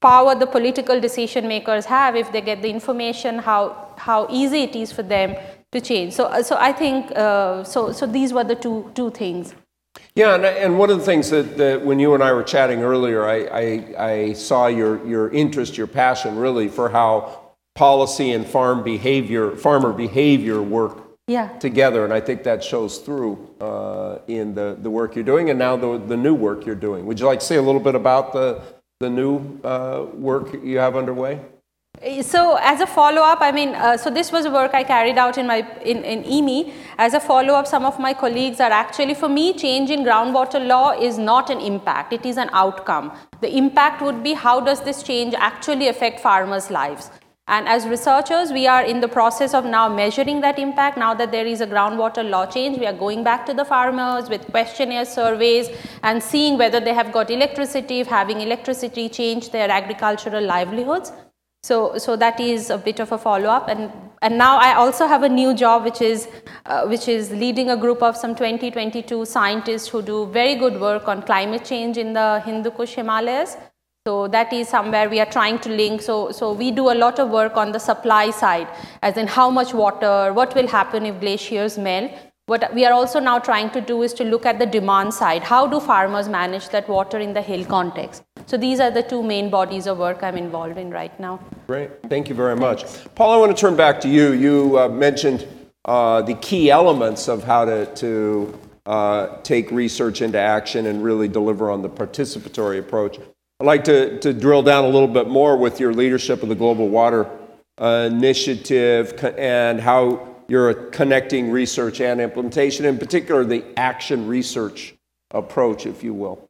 [0.00, 4.74] power the political decision makers have if they get the information, how, how easy it
[4.74, 5.36] is for them
[5.72, 6.14] to change.
[6.14, 9.54] So, so I think, uh, so, so these were the two, two things.
[10.14, 12.82] Yeah, and, and one of the things that, that, when you and I were chatting
[12.82, 17.39] earlier, I, I, I saw your, your interest, your passion really for how
[17.80, 21.48] policy and farm behavior, farmer behavior work yeah.
[21.66, 22.04] together.
[22.04, 25.76] And I think that shows through uh, in the, the work you're doing and now
[25.76, 27.06] the, the new work you're doing.
[27.06, 28.60] Would you like to say a little bit about the,
[29.04, 31.40] the new uh, work you have underway?
[32.20, 35.46] So as a follow-up, I mean, uh, so this was work I carried out in
[35.46, 36.72] my in, in IWMI.
[36.98, 40.90] As a follow-up, some of my colleagues are actually, for me, change in groundwater law
[41.08, 43.10] is not an impact, it is an outcome.
[43.40, 47.10] The impact would be how does this change actually affect farmers' lives?
[47.50, 50.96] And as researchers, we are in the process of now measuring that impact.
[50.96, 54.28] Now that there is a groundwater law change, we are going back to the farmers
[54.30, 55.68] with questionnaire surveys
[56.04, 61.12] and seeing whether they have got electricity, if having electricity changed their agricultural livelihoods.
[61.62, 63.68] So, so that is a bit of a follow-up.
[63.68, 63.90] And
[64.22, 66.28] and now I also have a new job, which is,
[66.66, 70.78] uh, which is leading a group of some 20, 22 scientists who do very good
[70.78, 73.56] work on climate change in the Hindu Kush Himalayas.
[74.06, 76.00] So that is somewhere we are trying to link.
[76.00, 78.66] So, so we do a lot of work on the supply side,
[79.02, 82.10] as in how much water, what will happen if glaciers melt.
[82.46, 85.42] What we are also now trying to do is to look at the demand side.
[85.42, 88.22] How do farmers manage that water in the hill context?
[88.46, 91.38] So these are the two main bodies of work I'm involved in right now.
[91.66, 92.86] Great, thank you very much.
[93.14, 94.32] Paul, I want to turn back to you.
[94.32, 95.46] You uh, mentioned
[95.84, 101.28] uh, the key elements of how to, to uh, take research into action and really
[101.28, 103.18] deliver on the participatory approach.
[103.60, 106.54] I'd like to, to drill down a little bit more with your leadership of the
[106.54, 107.30] Global Water
[107.76, 114.94] uh, Initiative and how you're connecting research and implementation, in particular the action research
[115.32, 116.48] approach, if you will.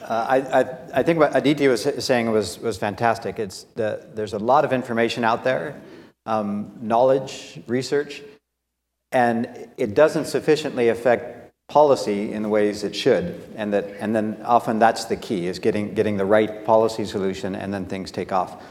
[0.00, 3.40] Uh, I, I, I think what Aditi was saying was, was fantastic.
[3.40, 5.80] It's the, there's a lot of information out there,
[6.26, 8.22] um, knowledge, research,
[9.10, 13.42] and it doesn't sufficiently affect policy in the ways it should.
[13.56, 17.54] And, that, and then often that's the key, is getting, getting the right policy solution,
[17.54, 18.62] and then things take off.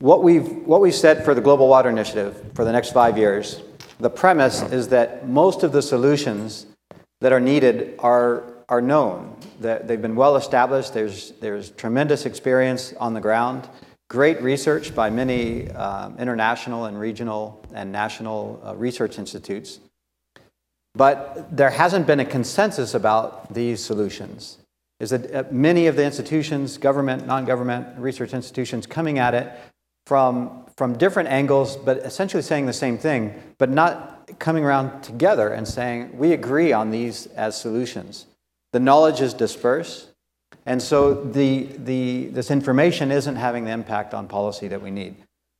[0.00, 3.60] What we've, what we've said for the Global Water Initiative for the next five years,
[3.98, 6.66] the premise is that most of the solutions
[7.20, 9.36] that are needed are, are known.
[9.60, 10.94] That they've been well established.
[10.94, 13.68] There's, there's tremendous experience on the ground,
[14.08, 19.80] great research by many um, international and regional and national uh, research institutes.
[20.94, 24.58] But there hasn't been a consensus about these solutions.
[24.98, 29.50] Is that uh, many of the institutions, government, non government, research institutions, coming at it
[30.06, 35.48] from, from different angles, but essentially saying the same thing, but not coming around together
[35.50, 38.26] and saying, we agree on these as solutions.
[38.72, 40.08] The knowledge is dispersed,
[40.66, 45.16] and so the, the, this information isn't having the impact on policy that we need.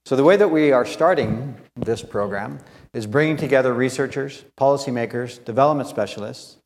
[0.07, 2.59] So, the way that we are starting this program
[2.93, 6.57] is bringing together researchers, policymakers, development specialists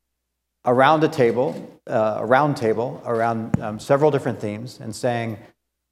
[0.65, 5.37] around a table, uh, a round table, around um, several different themes, and saying,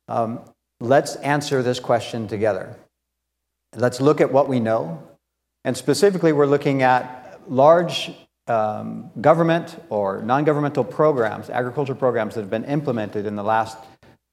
[0.08, 0.40] um,
[0.80, 2.76] let's answer this question together.
[3.76, 5.08] Let's look at what we know.
[5.64, 8.12] And specifically, we're looking at large
[8.48, 13.78] um, government or non governmental programs, agriculture programs that have been implemented in the last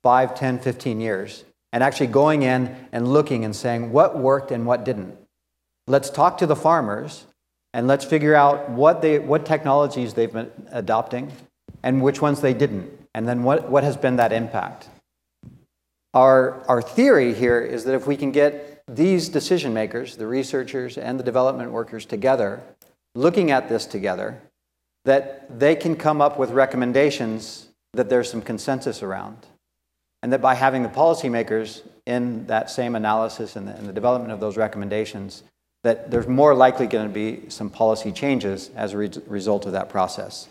[0.03, 4.67] 5, 10, 15 years, and actually going in and looking and saying what worked and
[4.67, 5.17] what didn't.
[5.87, 7.27] Let's talk to the farmers
[7.73, 11.33] and let's figure out what, they, what technologies they've been adopting
[11.83, 14.89] and which ones they didn't, and then what, what has been that impact.
[16.13, 20.99] Our, our theory here is that if we can get these decision makers, the researchers
[20.99, 22.61] and the development workers together,
[23.15, 24.41] looking at this together,
[25.05, 29.47] that they can come up with recommendations that there's some consensus around.
[30.23, 34.33] And that by having the policymakers in that same analysis and the, and the development
[34.33, 35.45] of those recommendations,
[35.83, 39.73] that there's more likely going to be some policy changes as a re- result of
[39.73, 40.49] that process.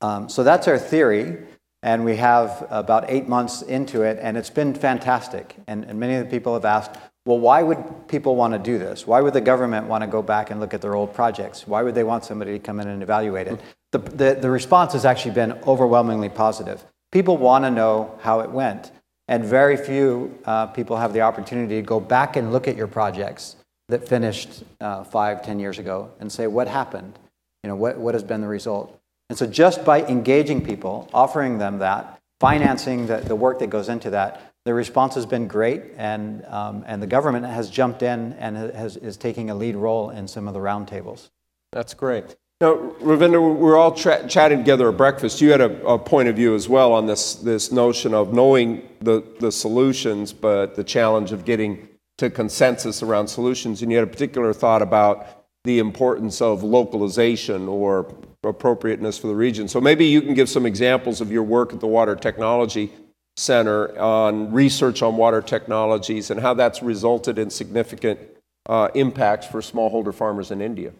[0.00, 1.38] Um, so that's our theory,
[1.82, 5.56] and we have about eight months into it, and it's been fantastic.
[5.66, 8.78] And, and many of the people have asked, well, why would people want to do
[8.78, 9.06] this?
[9.06, 11.66] Why would the government want to go back and look at their old projects?
[11.66, 13.60] Why would they want somebody to come in and evaluate it?
[13.92, 16.84] The, the, the response has actually been overwhelmingly positive.
[17.12, 18.92] People want to know how it went,
[19.28, 22.88] and very few uh, people have the opportunity to go back and look at your
[22.88, 23.56] projects
[23.88, 27.18] that finished uh, five, ten years ago and say, what happened?
[27.62, 28.98] You know, what, what has been the result?
[29.28, 33.88] And so just by engaging people, offering them that, financing the, the work that goes
[33.88, 38.32] into that, the response has been great, and, um, and the government has jumped in
[38.34, 41.30] and has, is taking a lead role in some of the roundtables.
[41.72, 42.36] That's great.
[42.60, 45.40] Now, Ravinder, we're all tra- chatting together at breakfast.
[45.40, 48.88] You had a, a, point of view as well on this, this notion of knowing
[49.00, 51.86] the, the solutions, but the challenge of getting
[52.18, 53.82] to consensus around solutions.
[53.82, 55.26] And you had a particular thought about
[55.64, 59.68] the importance of localization or appropriateness for the region.
[59.68, 62.92] So maybe you can give some examples of your work at the Water Technology
[63.36, 68.18] Center on research on water technologies and how that's resulted in significant
[68.66, 70.92] uh, impacts for smallholder farmers in India.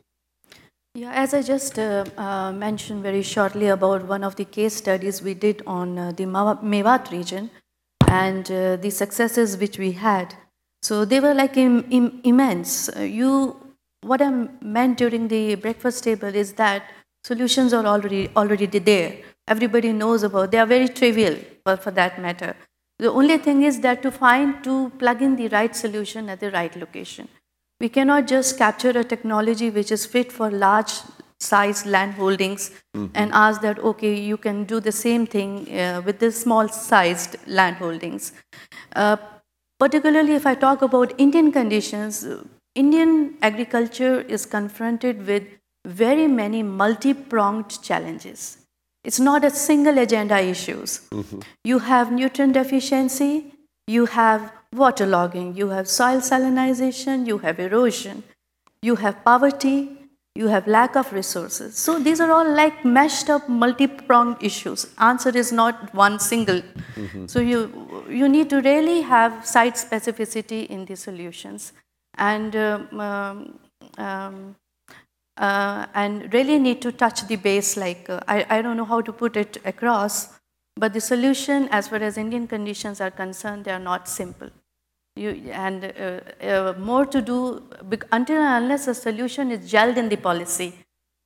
[0.94, 5.22] Yeah, as I just uh, uh, mentioned very shortly about one of the case studies
[5.22, 7.50] we did on uh, the Mewat region
[8.08, 10.34] and uh, the successes which we had.
[10.86, 12.74] So they were like Im- Im- immense.
[12.88, 13.56] Uh, you,
[14.02, 14.30] what I
[14.60, 16.84] meant during the breakfast table is that
[17.24, 19.16] solutions are already already there
[19.48, 20.50] everybody knows about.
[20.50, 22.56] They are very trivial for, for that matter.
[22.98, 26.50] The only thing is that to find, to plug in the right solution at the
[26.50, 27.28] right location.
[27.80, 30.92] We cannot just capture a technology which is fit for large
[31.38, 33.12] size land holdings mm-hmm.
[33.14, 37.36] and ask that, okay, you can do the same thing uh, with the small sized
[37.46, 38.32] land holdings.
[38.94, 39.16] Uh,
[39.78, 42.26] Particularly if I talk about Indian conditions,
[42.74, 45.44] Indian agriculture is confronted with
[45.84, 48.58] very many multi-pronged challenges.
[49.04, 51.00] It's not a single agenda issues.
[51.10, 51.40] Mm-hmm.
[51.64, 53.52] You have nutrient deficiency,
[53.86, 58.24] you have waterlogging, you have soil salinization, you have erosion,
[58.82, 59.95] you have poverty,
[60.40, 61.76] you have lack of resources.
[61.76, 64.86] So these are all like meshed up, multi-pronged issues.
[64.98, 66.62] Answer is not one single.
[67.26, 67.60] So you
[68.20, 71.72] you need to really have site specificity in the solutions,
[72.30, 73.58] and um, um,
[73.98, 74.56] um,
[75.36, 77.76] uh, and really need to touch the base.
[77.86, 80.22] Like uh, I I don't know how to put it across,
[80.84, 84.50] but the solution, as far as Indian conditions are concerned, they are not simple.
[85.16, 87.62] You, and uh, uh, more to do
[88.12, 90.74] until and unless a solution is gelled in the policy,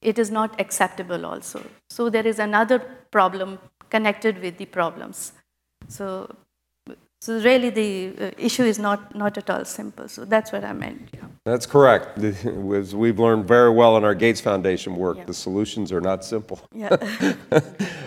[0.01, 1.61] it is not acceptable also.
[1.91, 2.79] So there is another
[3.11, 3.59] problem
[3.91, 5.33] connected with the problems.
[5.89, 6.35] So,
[7.23, 10.09] so really the uh, issue is not, not at all simple.
[10.09, 11.11] So that's what I meant.
[11.13, 11.21] Yeah.
[11.45, 12.19] That's correct.
[12.19, 15.25] As we've learned very well in our Gates Foundation work, Yeah.
[15.25, 16.61] the solutions are not simple.
[16.73, 16.97] Yeah.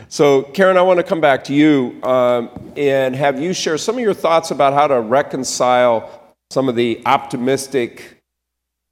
[0.10, 3.96] So, Karen, I want to come back to you um, and have you share some
[3.96, 8.22] of your thoughts about how to reconcile some of the optimistic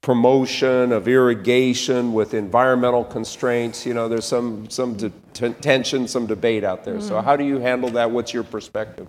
[0.02, 3.86] promotion of irrigation with environmental constraints.
[3.86, 7.00] You know, there's some some de- t- tension, some debate out there.
[7.00, 8.10] So, how do you handle that?
[8.10, 9.06] What's your perspective?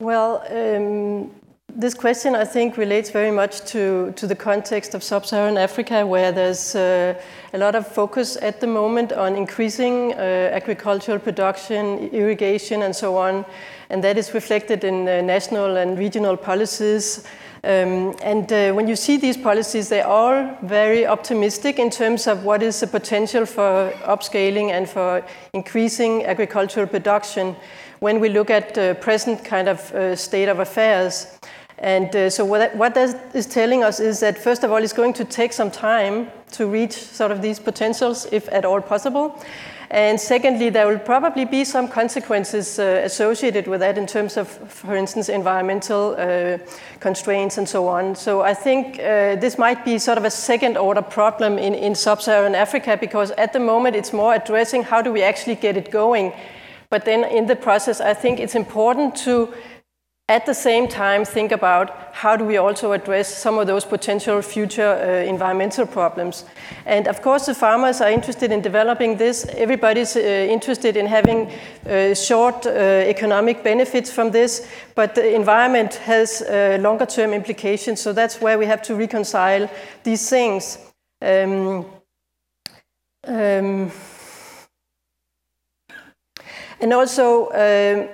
[0.00, 1.32] Well, um,
[1.74, 6.06] this question I think relates very much to, to the context of sub Saharan Africa,
[6.06, 7.20] where there's uh,
[7.52, 13.16] a lot of focus at the moment on increasing uh, agricultural production, irrigation, and so
[13.16, 13.44] on.
[13.90, 17.26] And that is reflected in uh, national and regional policies.
[17.64, 22.44] Um, and uh, when you see these policies, they are very optimistic in terms of
[22.44, 27.56] what is the potential for upscaling and for increasing agricultural production
[28.00, 31.38] when we look at the present kind of uh, state of affairs.
[31.78, 34.82] And uh, so, what, that, what that is telling us is that, first of all,
[34.82, 38.80] it's going to take some time to reach sort of these potentials, if at all
[38.80, 39.40] possible.
[39.90, 44.48] And secondly, there will probably be some consequences uh, associated with that in terms of,
[44.48, 46.58] for instance, environmental uh,
[47.00, 48.14] constraints and so on.
[48.14, 51.94] So I think uh, this might be sort of a second order problem in, in
[51.94, 55.78] sub Saharan Africa because at the moment it's more addressing how do we actually get
[55.78, 56.34] it going.
[56.90, 59.52] But then in the process, I think it's important to
[60.30, 64.42] at the same time think about how do we also address some of those potential
[64.42, 66.44] future uh, environmental problems.
[66.84, 69.46] And of course the farmers are interested in developing this.
[69.56, 71.50] Everybody's uh, interested in having
[71.88, 72.70] uh, short uh,
[73.08, 74.68] economic benefits from this.
[74.94, 78.02] But the environment has uh, longer term implications.
[78.02, 79.70] So that's where we have to reconcile
[80.02, 80.78] these things.
[81.22, 81.86] Um,
[83.26, 83.90] um,
[86.80, 88.08] and also um,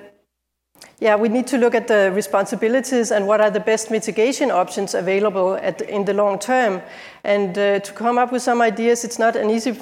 [1.00, 4.94] yeah, we need to look at the responsibilities and what are the best mitigation options
[4.94, 6.80] available at, in the long term.
[7.24, 9.78] And uh, to come up with some ideas, it's not an easy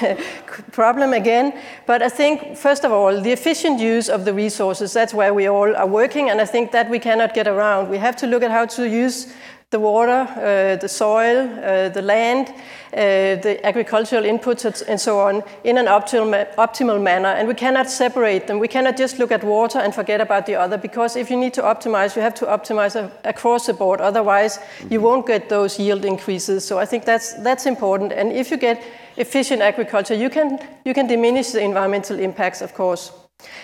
[0.72, 1.52] problem again.
[1.86, 5.46] But I think, first of all, the efficient use of the resources, that's where we
[5.48, 6.30] all are working.
[6.30, 7.90] And I think that we cannot get around.
[7.90, 9.32] We have to look at how to use
[9.74, 15.42] the water, uh, the soil, uh, the land, uh, the agricultural inputs, and so on,
[15.64, 17.32] in an optimal, optimal manner.
[17.38, 18.60] And we cannot separate them.
[18.60, 21.54] We cannot just look at water and forget about the other, because if you need
[21.54, 22.94] to optimize, you have to optimize
[23.24, 24.00] across the board.
[24.00, 24.60] Otherwise,
[24.90, 26.64] you won't get those yield increases.
[26.64, 28.12] So I think that's, that's important.
[28.12, 28.80] And if you get
[29.16, 33.10] efficient agriculture, you can, you can diminish the environmental impacts, of course.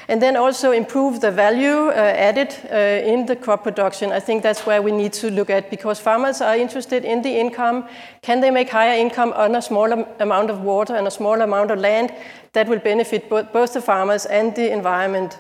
[0.08, 4.12] And then also improve the value uh, added uh, in the crop production.
[4.12, 7.38] I think that's where we need to look at because farmers are interested in the
[7.38, 7.88] income.
[8.22, 11.70] Can they make higher income on a smaller amount of water and a smaller amount
[11.70, 12.12] of land?
[12.52, 15.38] That will benefit both, the farmers and the environment.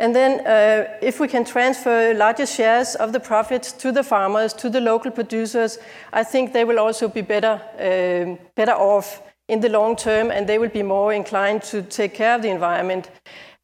[0.00, 4.52] And then, uh, if we can transfer larger shares of the profits to the farmers,
[4.54, 5.78] to the local producers,
[6.12, 10.46] I think they will also be better, um better off in the long term, and
[10.46, 13.10] they will be more inclined to take care of the environment.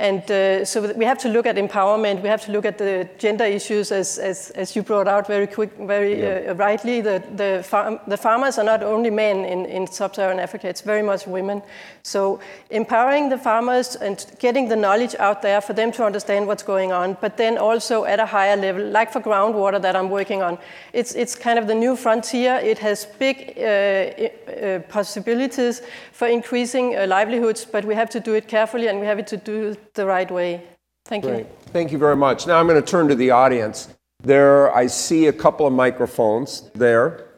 [0.01, 2.21] And uh, so we have to look at empowerment.
[2.21, 5.47] We have to look at the gender issues, as, as, as you brought out very
[5.47, 7.01] quick, very uh, rightly.
[7.01, 11.03] The, the, farm, the farmers are not only men in, in sub-Saharan Africa; it's very
[11.03, 11.63] much women.
[12.07, 12.39] So
[12.69, 16.93] empowering the farmers and getting the knowledge out there for them to understand what's going
[16.93, 20.59] on, but then also at a higher level, like for groundwater that I'm working on.
[20.93, 22.57] It's, it's kind of the new frontier.
[22.57, 25.81] It has big uh, uh, possibilities
[26.13, 29.37] for increasing uh, livelihoods, but we have to do it carefully and we have to
[29.39, 30.63] do it the right way.
[31.07, 31.31] Thank you.
[31.31, 31.47] Great.
[31.73, 32.47] Thank you very much.
[32.47, 33.89] Now I'm going to turn to the audience.
[34.23, 37.34] There, I see a couple of microphones there.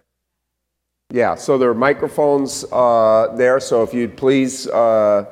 [1.10, 3.60] Yeah, so there are microphones uh, there.
[3.60, 5.24] So if you'd please uh,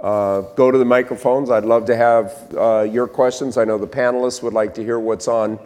[0.00, 3.56] uh, go to the microphones, I'd love to have uh, your questions.
[3.56, 5.58] I know the panelists would like to hear what's on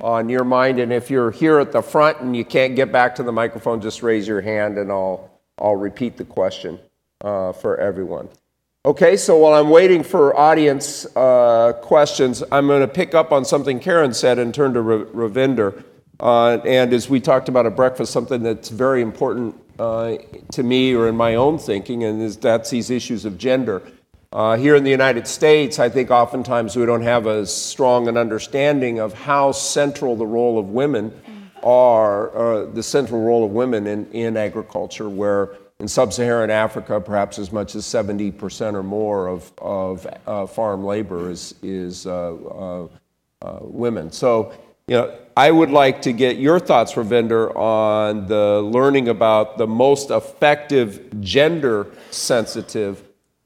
[0.00, 0.80] on your mind.
[0.80, 3.80] And if you're here at the front and you can't get back to the microphone,
[3.80, 6.80] just raise your hand and I'll, I'll repeat the question
[7.20, 8.28] uh, for everyone.
[8.84, 13.44] Okay, so while I'm waiting for audience uh, questions, I'm going to pick up on
[13.44, 15.84] something Karen said and turn to Ra- Ravinder.
[16.20, 20.16] Uh, and as we talked about at breakfast, something that's very important uh,
[20.52, 23.82] to me or in my own thinking, and is that's these issues of gender.
[24.32, 28.16] Uh, here in the United States, I think oftentimes we don't have as strong an
[28.16, 31.12] understanding of how central the role of women
[31.62, 37.00] are, uh, the central role of women in, in agriculture, where in sub Saharan Africa,
[37.00, 42.86] perhaps as much as 70% or more of, of uh, farm labor is, is uh,
[43.60, 44.10] women.
[44.12, 44.52] So,
[44.92, 49.66] you know, I would like to get your thoughts, Ravinder, on the learning about the
[49.66, 53.02] most effective gender sensitive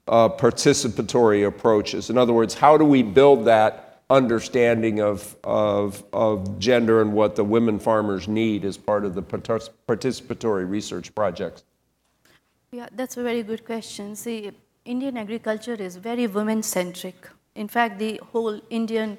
[0.09, 2.09] uh, participatory approaches.
[2.09, 7.37] In other words, how do we build that understanding of, of, of gender and what
[7.37, 11.63] the women farmers need as part of the participatory research projects?
[12.71, 14.17] Yeah, that's a very good question.
[14.17, 14.51] See,
[14.83, 17.29] Indian agriculture is very women centric.
[17.55, 19.17] In fact, the whole Indian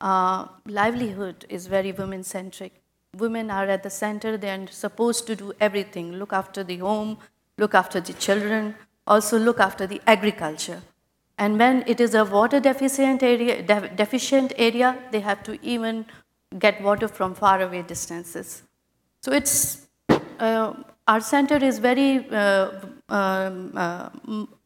[0.00, 2.72] uh, livelihood is very women centric.
[3.16, 7.18] Women are at the center, they are supposed to do everything look after the home,
[7.58, 8.74] look after the children,
[9.06, 10.82] also look after the agriculture.
[11.38, 16.06] And when it is a water deficient area, de- deficient area, they have to even
[16.58, 18.62] get water from far away distances.
[19.22, 19.86] So it's
[20.38, 20.74] uh,
[21.06, 22.70] our center is very uh,
[23.08, 24.08] um, uh,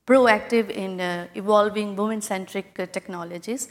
[0.07, 3.69] proactive in uh, evolving women-centric technologies,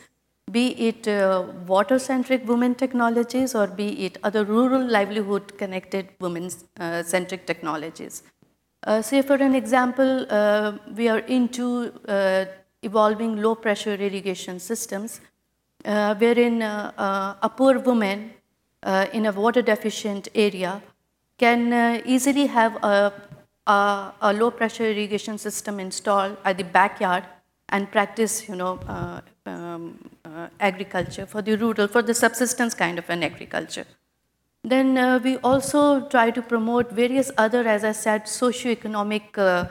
[0.52, 8.24] be it uh, water-centric women technologies or be it other rural livelihood-connected women-centric technologies.
[8.88, 12.46] Uh, say, for an example, uh, we are into uh,
[12.82, 15.22] evolving low-pressure irrigation systems,
[15.86, 18.32] uh, wherein uh, uh, a poor woman
[18.84, 20.82] uh, in a water-deficient area
[21.38, 23.14] can uh, easily have a,
[23.68, 27.24] a, a low pressure irrigation system installed at the backyard
[27.70, 29.84] and practice, you know, uh, um,
[30.26, 33.86] uh, agriculture for the rural, for the subsistence kind of an agriculture.
[34.64, 39.66] Then uh, we also try to promote various other, as I said, socioeconomic uh,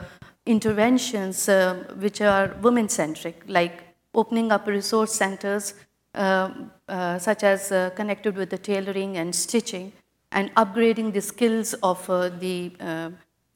[0.45, 3.83] interventions uh, which are women centric, like
[4.15, 5.75] opening up resource centers
[6.15, 6.49] uh,
[6.87, 9.91] uh, such as connected with the tailoring and stitching,
[10.31, 12.05] and upgrading the skills of
[12.39, 12.71] the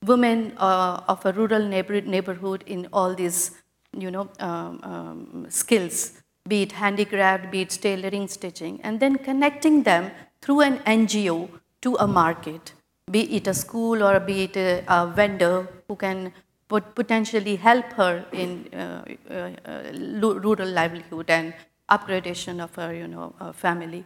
[0.05, 3.51] women of a rural neighbor- neighborhood in all these,
[3.97, 9.83] you know, um, um, skills, be it handicraft, be it tailoring, stitching, and then connecting
[9.83, 11.49] them through an NGO
[11.81, 12.73] to a market,
[13.09, 16.33] be it a school or be it a, a vendor who can
[16.67, 21.53] pot- potentially help her in uh, uh, uh, rural livelihood and
[21.89, 24.05] upgradation of her, you know, uh, family.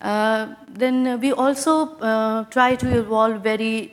[0.00, 3.90] Uh, then we also uh, try to evolve very,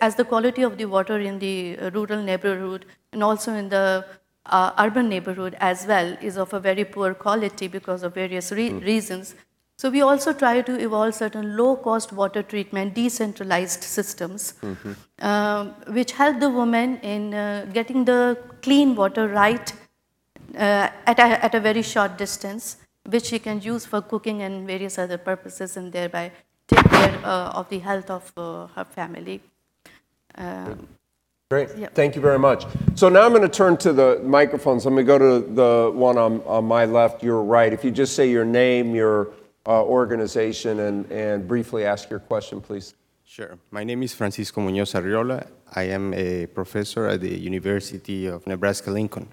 [0.00, 4.04] as the quality of the water in the rural neighborhood and also in the
[4.48, 8.70] uh, urban neighborhood as well is of a very poor quality because of various re-
[8.70, 9.34] reasons.
[9.76, 14.54] So we also try to evolve certain low-cost water treatment, decentralized systems,
[15.20, 19.72] um, which help the women in uh, getting the clean water right
[20.56, 24.66] uh, at, a, at a very short distance, which she can use for cooking and
[24.66, 26.32] various other purposes, and thereby
[26.66, 29.40] take care uh, of the health of uh, her family.
[30.34, 30.74] Uh,
[31.50, 31.74] Great.
[31.78, 31.94] Yep.
[31.94, 32.66] Thank you very much.
[32.94, 34.84] So now I'm going to turn to the microphones.
[34.84, 37.72] I'm going to go to the one on, on my left, your right.
[37.72, 39.30] If you just say your name, your
[39.66, 42.92] uh, organization, and, and briefly ask your question, please.
[43.24, 43.58] Sure.
[43.70, 45.46] My name is Francisco Muñoz Arriola.
[45.74, 49.26] I am a professor at the University of Nebraska Lincoln.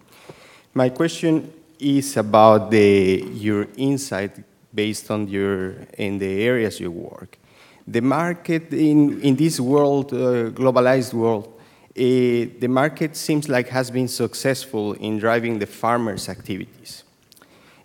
[0.74, 4.42] My question is about the, your insight
[4.74, 7.38] based on your in the areas you work.
[7.86, 11.52] The market in, in this world, uh, globalized world,
[11.96, 17.04] the market seems like has been successful in driving the farmers' activities.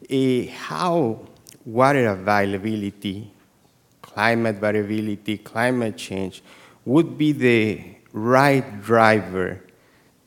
[0.08, 1.20] Eh, how
[1.64, 3.30] water availability
[4.02, 6.42] climate variability, climate change
[6.84, 7.80] would be the
[8.12, 9.60] right driver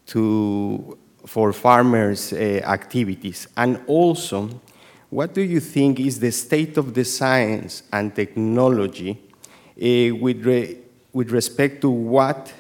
[0.06, 3.48] to, for farmers' uh, activities?
[3.58, 4.62] And also,
[5.10, 10.78] what do you think is the state of the science and technology uh, with, re-
[11.12, 12.54] with respect to what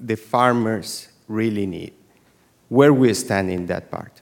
[0.00, 1.92] the farmers really need?
[2.68, 4.20] Where we stand in that part?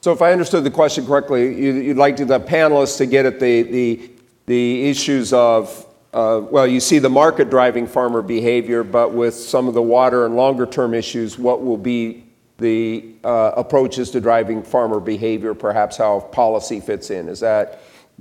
[0.00, 3.24] So if I understood the question correctly, you- you'd like to- the panelists to get
[3.24, 4.10] at the, the,
[4.46, 9.66] the issues of, uh, well, you see the market driving farmer behavior, but with some
[9.66, 12.24] of the water and longer term issues, what will be
[12.58, 17.28] the uh, approaches to driving farmer behavior, perhaps how policy fits in?
[17.28, 17.80] Is that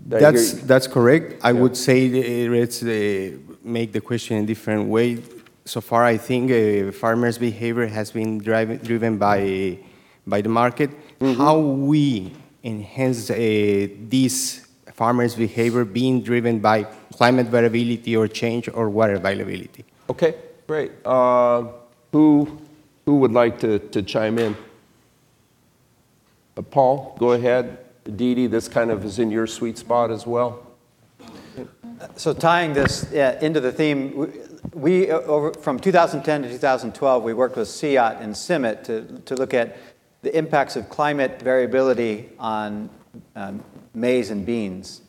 [0.10, 1.40] hear That's, that's correct.
[1.44, 5.20] I would say let's uh, make the question in a different way.
[5.66, 9.80] So far, I think uh, farmers' behavior has been driven, driven by,
[10.28, 10.90] by the market.
[11.20, 11.40] Mm-hmm.
[11.42, 12.34] How we
[12.64, 16.84] enhance uh, this farmers' behavior being driven by
[17.14, 19.86] climate variability or change or water availability?
[20.10, 20.36] Okay,
[20.68, 20.92] great.
[21.06, 21.68] Uh,
[22.14, 22.46] Who,
[23.06, 24.54] who would like to to chime in?
[26.56, 27.66] Uh, Paul, go ahead.
[28.06, 30.62] Dee Dee, this kind of is in your sweet spot as well.
[32.16, 34.32] So tying this uh, into the theme,
[34.72, 39.36] we- uh, over, from 2010 to 2012, we worked with CIAT and CIMMYT to, to
[39.36, 39.78] look at
[40.22, 42.90] the impacts of climate variability on
[43.36, 45.02] um, maize and beans.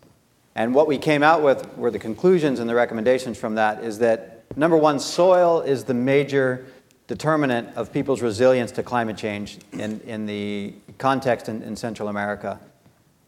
[0.57, 3.99] And what we came out with were the conclusions and the recommendations from that is
[4.01, 6.67] that, number one, soil is the major
[7.07, 12.61] determinant of people's resilience to climate change in, in the context in, in Central America.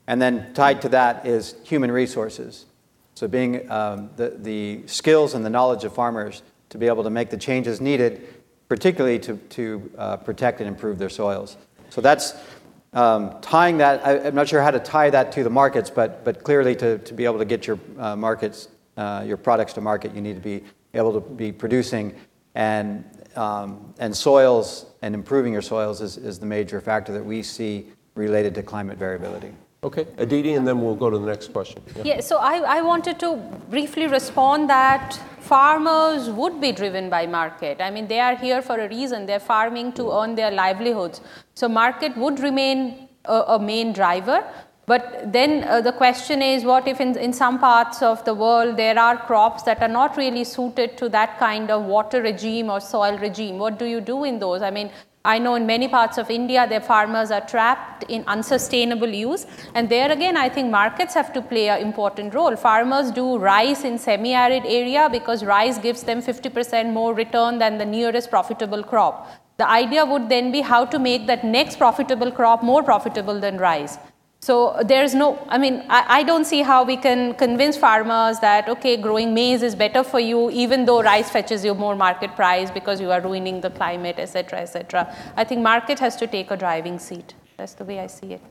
[0.07, 2.66] And then tied to that is human resources.
[3.17, 7.09] So being um, the, the skills and the knowledge of farmers to be able to
[7.09, 8.29] make the changes needed,
[8.69, 11.57] particularly to, to uh, protect and improve their soils.
[11.89, 12.35] So that's
[12.93, 16.27] um, tying that, I, I'm not sure how to tie that to the markets, but,
[16.27, 19.81] but clearly to, to be able to get your uh, markets, uh, your products to
[19.81, 20.62] market, you need to be
[20.93, 22.14] able to be producing
[22.55, 23.03] and,
[23.35, 27.87] um, and soils and improving your soils is, is the major factor that we see
[28.14, 29.53] related to climate variability.
[29.85, 31.83] Okay, Aditi, and then we'll go to the next question.
[31.97, 32.03] Yeah.
[32.05, 33.37] Yeah, so I, I wanted to
[33.70, 37.81] briefly respond that farmers would be driven by market.
[37.81, 39.27] I mean, they are here for a reason.
[39.27, 41.20] They're farming to earn their livelihoods.
[41.55, 44.45] So market would remain a, a main driver.
[44.87, 48.77] But then uh, the question is, what if in, in some parts of the world
[48.77, 52.81] there are crops that are not really suited to that kind of water regime or
[52.81, 53.59] soil regime?
[53.59, 54.62] What do you do in those?
[54.62, 54.91] I mean,
[55.27, 59.45] I know in many parts of India, their farmers are trapped in unsustainable use.
[59.74, 62.55] And there again, I think markets have to play an important role.
[62.55, 67.85] Farmers do rice in semi-arid area because rice gives them 50% more return than the
[67.85, 69.29] nearest profitable crop.
[69.57, 73.59] The idea would then be how to make that next profitable crop more profitable than
[73.59, 73.99] rice.
[74.47, 78.68] So there's no, I mean, I, I, don't see how we can convince farmers that,
[78.68, 82.70] okay, growing maize is better for you, even though rice fetches you more market price
[82.70, 85.12] because you are ruining the climate, etc., etc.
[85.34, 87.34] I think market has to take a driving seat.
[87.57, 88.42] That's the way I see it.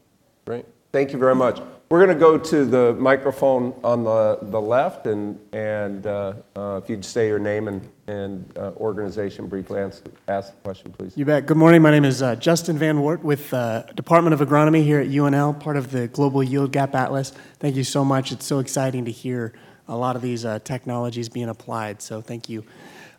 [0.46, 0.66] Great.
[0.96, 1.60] Thank you very much.
[1.90, 6.80] We're going to go to the microphone on the, the left, and, and uh, uh,
[6.82, 11.18] if you'd say your name and, and uh, organization briefly, ask, ask the question, please.
[11.18, 11.48] You bet.
[11.48, 11.82] Good morning.
[11.82, 15.60] My name is uh, Justin Van Wart with uh, Department of Agronomy here at UNL,
[15.60, 17.34] part of the Global Yield Gap Atlas.
[17.60, 18.32] Thank you so much.
[18.32, 19.52] It's so exciting to hear
[19.90, 22.64] a lot of these uh, technologies being applied, so thank you.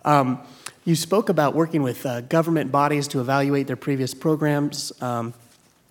[0.03, 0.41] Um,
[0.87, 4.93] you spoke about working with government bodies to evaluate their previous programs.
[5.03, 5.35] Um,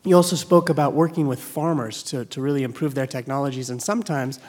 [0.06, 4.40] you also spoke about working with farmers to, to really improve their technologies, and sometimes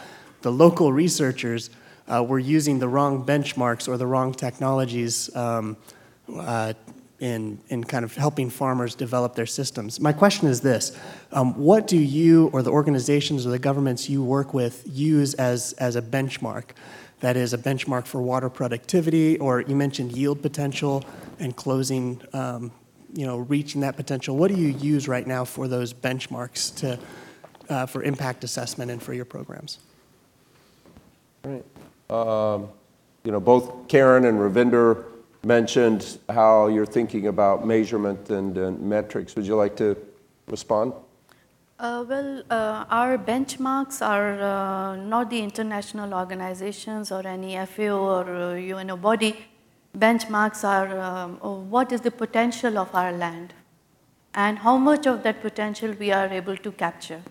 [0.43, 1.71] the local researchers
[2.09, 5.77] uh, were using the wrong benchmarks or the wrong technologies um,
[6.35, 6.73] uh,
[7.19, 10.01] in, in kind of helping farmers develop their systems.
[10.01, 10.97] My question is this
[11.33, 15.73] um, What do you or the organizations or the governments you work with use as,
[15.75, 16.71] as a benchmark?
[17.21, 21.03] That is a benchmark for water productivity, or you mentioned yield potential
[21.39, 22.71] and closing um,
[23.17, 24.37] you know, reaching that potential.
[24.37, 26.99] What do you use right now for those benchmarks to,
[27.69, 29.79] uh, for impact assessment and for your programs?
[31.43, 31.65] Right.
[32.11, 32.69] Um,
[33.25, 35.05] you know, both Karen and Ravinder
[35.45, 39.35] mentioned how you're thinking about measurement and, and metrics.
[39.35, 39.97] Would you like to
[40.47, 40.93] respond?
[41.79, 48.57] Uh, well, uh, our benchmarks are uh, not the international organizations or any FAO or
[48.57, 49.37] UNO uh, body
[49.99, 53.55] benchmarks are um, oh, what is the potential of our land
[54.35, 57.23] and how much of that potential we are able to capture.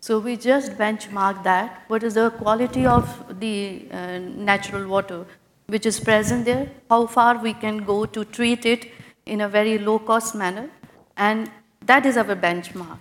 [0.00, 5.26] So we just benchmark that, what is the quality of the uh, natural water
[5.66, 8.90] which is present there, how far we can go to treat it
[9.24, 10.68] in a very low cost manner,
[11.16, 11.50] and
[11.86, 12.98] that is our benchmark.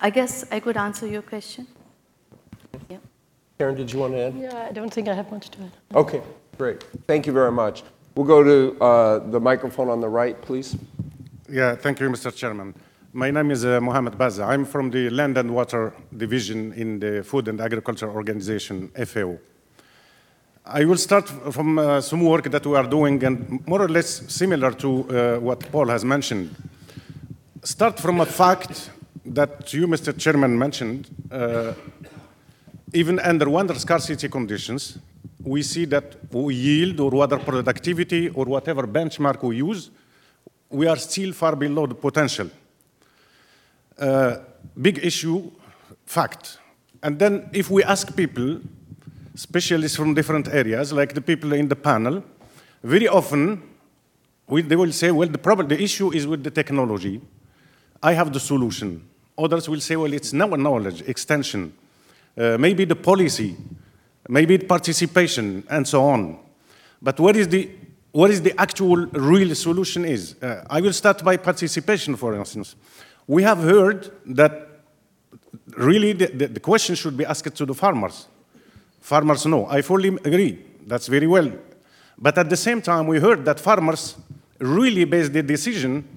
[0.00, 1.66] I guess I could answer your question.
[2.88, 2.98] Yeah.
[3.58, 4.34] Karen, did you want to add?
[4.38, 5.96] Yeah, I don't think I have much to add.
[5.96, 6.22] Okay.
[6.62, 6.84] Great.
[7.08, 7.82] Thank you very much.
[8.14, 10.76] We'll go to uh, the microphone on the right, please.
[11.50, 12.32] Yeah, thank you, Mr.
[12.32, 12.72] Chairman.
[13.12, 14.44] My name is uh, Mohamed Baza.
[14.44, 19.38] I'm from the Land and Water Division in the Food and Agriculture Organization, FAO.
[20.64, 24.32] I will start from uh, some work that we are doing and more or less
[24.32, 26.54] similar to uh, what Paul has mentioned.
[27.64, 28.88] Start from a fact
[29.24, 30.16] that you, Mr.
[30.16, 31.10] Chairman, mentioned.
[31.28, 31.72] Uh,
[32.94, 34.98] even under water scarcity conditions,
[35.44, 39.90] we see that yield or water productivity or whatever benchmark we use,
[40.70, 42.50] we are still far below the potential.
[43.98, 44.36] Uh,
[44.80, 45.50] big issue,
[46.06, 46.58] fact.
[47.02, 48.60] And then if we ask people,
[49.34, 52.22] specialists from different areas, like the people in the panel,
[52.82, 53.62] very often
[54.46, 57.20] we, they will say, well, the problem, the issue is with the technology.
[58.02, 59.08] I have the solution.
[59.38, 61.72] Others will say, well, it's now knowledge, extension,
[62.36, 63.56] uh, maybe the policy,
[64.32, 66.38] maybe participation, and so on.
[67.02, 67.68] But what is the,
[68.12, 70.42] what is the actual real solution is?
[70.42, 72.74] Uh, I will start by participation, for instance.
[73.26, 74.52] We have heard that
[75.76, 78.26] really the, the, the question should be asked to the farmers.
[79.00, 79.66] Farmers know.
[79.66, 80.64] I fully agree.
[80.86, 81.52] That's very well.
[82.16, 84.16] But at the same time, we heard that farmers
[84.58, 86.08] really base their decision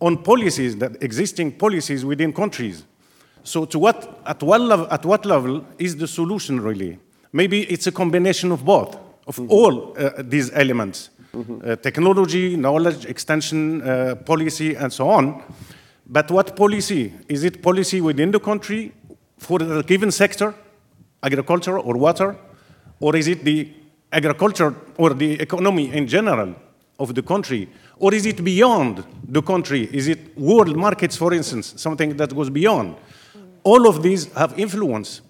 [0.00, 2.84] on policies, that existing policies within countries.
[3.42, 6.98] So to what, at, what level, at what level is the solution really?
[7.32, 9.52] Maybe it's a combination of both, of mm -hmm.
[9.52, 11.10] all uh, these elements.
[11.32, 11.66] Mm -hmm.
[11.66, 15.42] uh, technology, knowledge, extension, uh, policy, and so on.
[16.04, 17.12] But what policy?
[17.26, 18.92] Is it policy within the country
[19.38, 20.54] for a given sector,
[21.20, 22.36] agriculture or water?
[22.98, 23.68] Or is it the
[24.10, 26.54] agriculture or the economy in general
[26.98, 27.68] of the country?
[27.98, 29.88] Or is it beyond the country?
[29.92, 32.96] Is it world markets, for instance, something that goes beyond?
[33.62, 35.22] All of these have influence.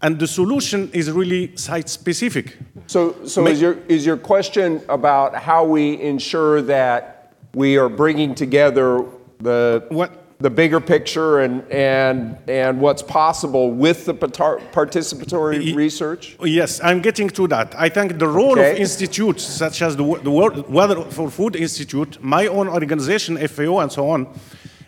[0.00, 2.56] And the solution is really site specific.
[2.86, 8.34] So, so is, your, is your question about how we ensure that we are bringing
[8.34, 9.04] together
[9.40, 10.24] the, what?
[10.40, 16.36] the bigger picture and, and, and what's possible with the participatory research?
[16.40, 17.74] Yes, I'm getting to that.
[17.76, 18.72] I think the role okay.
[18.72, 23.80] of institutes such as the, the Daugherty Water for Food Institute, my own organization, FAO,
[23.80, 24.28] and so on,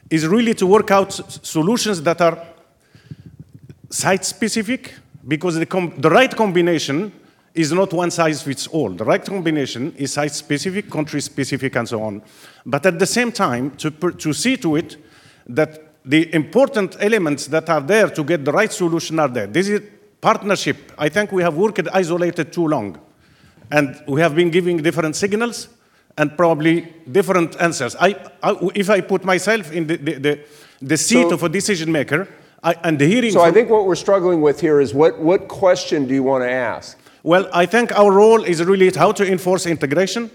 [0.09, 2.39] is really to work out solutions that are
[3.91, 4.95] site specific
[5.27, 7.13] because the, the right combination
[7.55, 8.91] is not one size fits all.
[8.91, 12.23] The right combination is site specific, country specific, and so on.
[12.65, 14.97] But at the same time, to, to see to it
[15.47, 19.47] that the important elements that are there to get the right solution are there.
[19.47, 19.83] This is
[20.21, 20.93] partnership.
[20.97, 22.99] I think we have worked isolated too long.
[23.71, 25.69] And we have been giving different signals
[26.17, 27.97] and probably different answers.
[28.01, 30.41] I, I, if I put myself in the, the, the,
[30.83, 32.29] the seat so, of a decision maker
[32.63, 33.33] I, and the hearing.
[33.33, 36.45] So I think what we're struggling with here is what, what question do you want
[36.45, 36.99] to ask?
[37.23, 40.31] Well, I think our role is really how to enforce integration,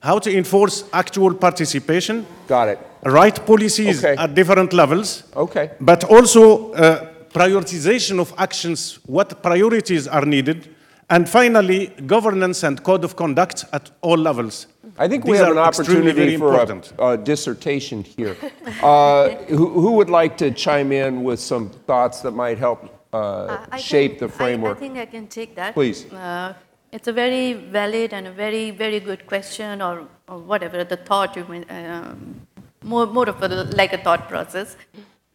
[0.00, 2.26] how to enforce actual participation.
[2.46, 2.78] Got it.
[3.04, 4.20] Right policies okay.
[4.20, 5.24] at different levels.
[5.36, 5.70] Okay.
[5.80, 10.74] But also uh, prioritization of actions, what priorities are needed.
[11.10, 14.66] And finally, governance and code of conduct at all levels.
[14.98, 18.36] I think These we have an opportunity for a, a, dissertation here.
[18.82, 22.80] Uh, who, who, would like to chime in with some thoughts that might help
[23.12, 24.76] uh, shape the framework?
[24.76, 25.74] I, I, think I can take that.
[25.74, 26.04] Please.
[26.12, 26.54] Uh,
[26.92, 31.34] it's a very valid and a very, very good question, or, or whatever the thought
[31.36, 32.40] you mean, um,
[32.82, 34.76] more, more of a, like a thought process.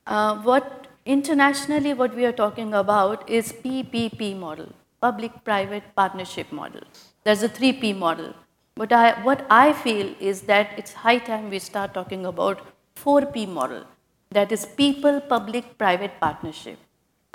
[0.08, 4.70] Uh, what internationally, what we are talking about is PPP model,
[5.02, 6.82] public-private partnership model.
[7.24, 8.34] There's a 3P model.
[8.76, 12.62] But I, what I feel is that it's high time we start talking about
[12.96, 13.84] 4P model.
[14.32, 16.80] That is people, public, private partnership.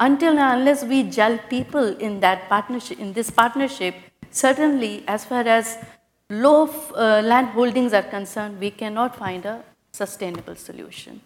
[0.00, 3.94] Until and unless we gel people in that partnership, in this partnership,
[4.30, 5.78] Certainly, as far as
[6.28, 11.20] low uh, land holdings are concerned, we cannot find a sustainable solution.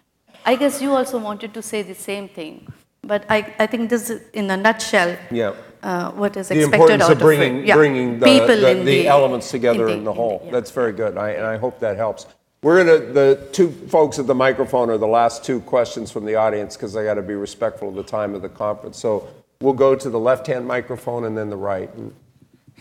[0.45, 4.11] I guess you also wanted to say the same thing, but I, I think this
[4.11, 5.55] is in a nutshell yeah.
[5.83, 7.66] Uh, what is the expected out of bringing, of it.
[7.68, 7.74] Yeah.
[7.74, 10.43] bringing the, the, the, the, elements together in the, in the whole.
[10.45, 10.53] Yeah.
[10.53, 12.26] That's very good, I, and I hope that helps.
[12.62, 16.24] We're going to, the two folks at the microphone are the last two questions from
[16.24, 18.99] the audience because I got to be respectful of the time of the conference.
[18.99, 19.28] So
[19.61, 21.91] we'll go to the left hand microphone and then the right.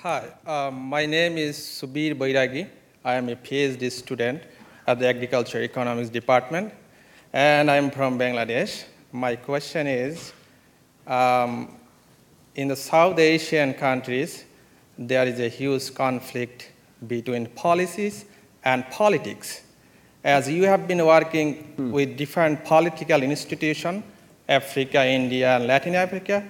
[0.01, 2.67] Hi, um, my name is Subir Bairagi.
[3.03, 4.43] I am a PhD student
[4.85, 6.71] at the Agriculture Economics Department,
[7.33, 8.83] and I'm from Bangladesh.
[9.11, 10.31] My question is
[11.07, 11.75] um,
[12.55, 14.45] in the South Asian countries,
[14.97, 16.71] there is a huge conflict
[17.07, 18.25] between policies
[18.63, 19.61] and politics.
[20.23, 21.91] As you have been working hmm.
[21.91, 24.03] with different political institutions,
[24.47, 26.43] Africa, India, and Latin America,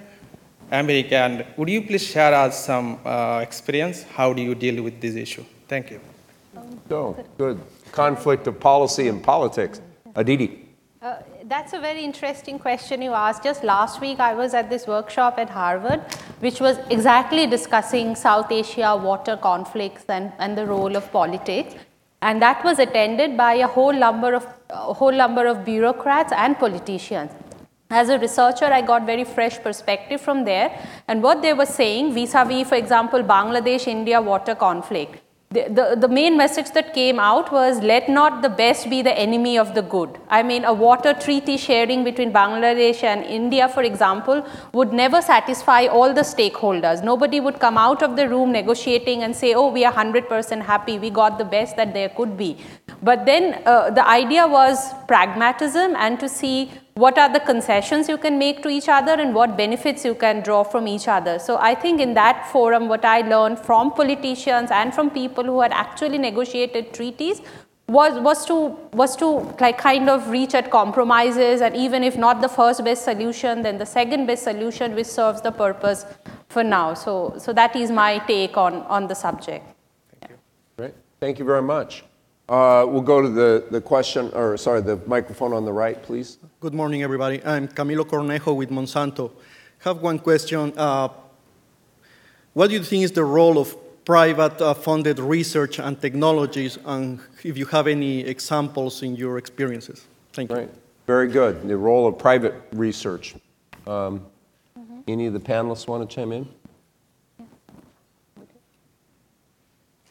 [0.72, 1.16] America.
[1.16, 4.04] And would you please share us some uh, experience?
[4.04, 5.44] How do you deal with this issue?
[5.68, 6.00] Thank you.
[6.90, 7.60] Oh, good.
[7.92, 9.80] Conflict of policy and politics.
[10.14, 10.68] Aditi.
[11.00, 11.16] Uh,
[11.52, 13.42] that's a very interesting question you asked.
[13.44, 16.00] Just last week, I was at this workshop at Harvard,
[16.40, 21.74] which was exactly discussing South Asia water conflicts and, and the role of politics.
[22.22, 26.58] And that was attended by a whole number of, a whole number of bureaucrats and
[26.58, 27.32] politicians.
[27.90, 30.70] As a researcher, I got very fresh perspective from there.
[31.06, 35.20] And what they were saying vis-a-vis, for example, Bangladesh-India water conflict,
[35.52, 39.58] the, the, main message that came out was let not the best be the enemy
[39.58, 40.18] of the good.
[40.28, 45.86] I mean, a water treaty sharing between Bangladesh and India, for example, would never satisfy
[45.86, 47.04] all the stakeholders.
[47.04, 50.98] Nobody would come out of the room negotiating and say, oh, we are 100% happy,
[50.98, 52.56] we got the best that there could be.
[53.02, 58.16] But then uh, the idea was pragmatism and to see what are the concessions you
[58.16, 61.38] can make to each other and what benefits you can draw from each other.
[61.40, 65.60] So I think in that forum, what I learned from politicians and from people who
[65.62, 67.40] had actually negotiated treaties
[67.88, 69.26] was, was to, was to
[69.58, 73.78] like kind of reach at compromises and even if not the first best solution, then
[73.78, 76.06] the second best solution which serves the purpose
[76.48, 76.94] for now.
[76.94, 79.66] So, so that is my take on, on the subject.
[80.20, 80.38] Thank you.
[80.76, 80.94] Great.
[81.20, 82.04] Thank you very much.
[82.52, 86.36] Uh, we'll go to the, the question, or sorry, the microphone on the right, please.
[86.60, 87.42] Good morning, everybody.
[87.46, 89.30] I'm Camilo Cornejo with Monsanto.
[89.30, 90.74] I have one question.
[90.76, 91.08] Uh,
[92.52, 93.74] what do you think is the role of
[94.04, 100.06] private uh, funded research and technologies, and if you have any examples in your experiences?
[100.34, 100.56] Thank you.
[100.56, 100.70] Right.
[101.06, 101.66] Very good.
[101.66, 103.34] The role of private research.
[103.86, 104.26] Um,
[104.78, 105.00] mm-hmm.
[105.08, 106.46] Any of the panelists want to chime in?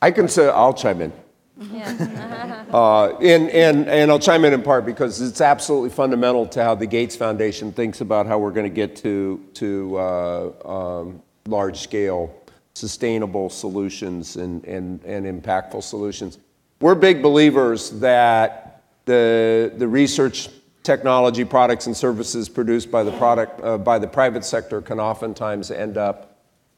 [0.01, 1.13] I can say, I'll chime in.
[1.61, 6.75] Uh, and, and, and I'll chime in in part because it's absolutely fundamental to how
[6.75, 11.79] the Gates Foundation thinks about how we're going to get to, to uh, um, large
[11.79, 12.33] scale,
[12.73, 16.39] sustainable solutions and, and, and impactful solutions.
[16.79, 20.49] We're big believers that the, the research
[20.83, 25.69] technology products and services produced by the, product, uh, by the private sector can oftentimes
[25.69, 26.30] end up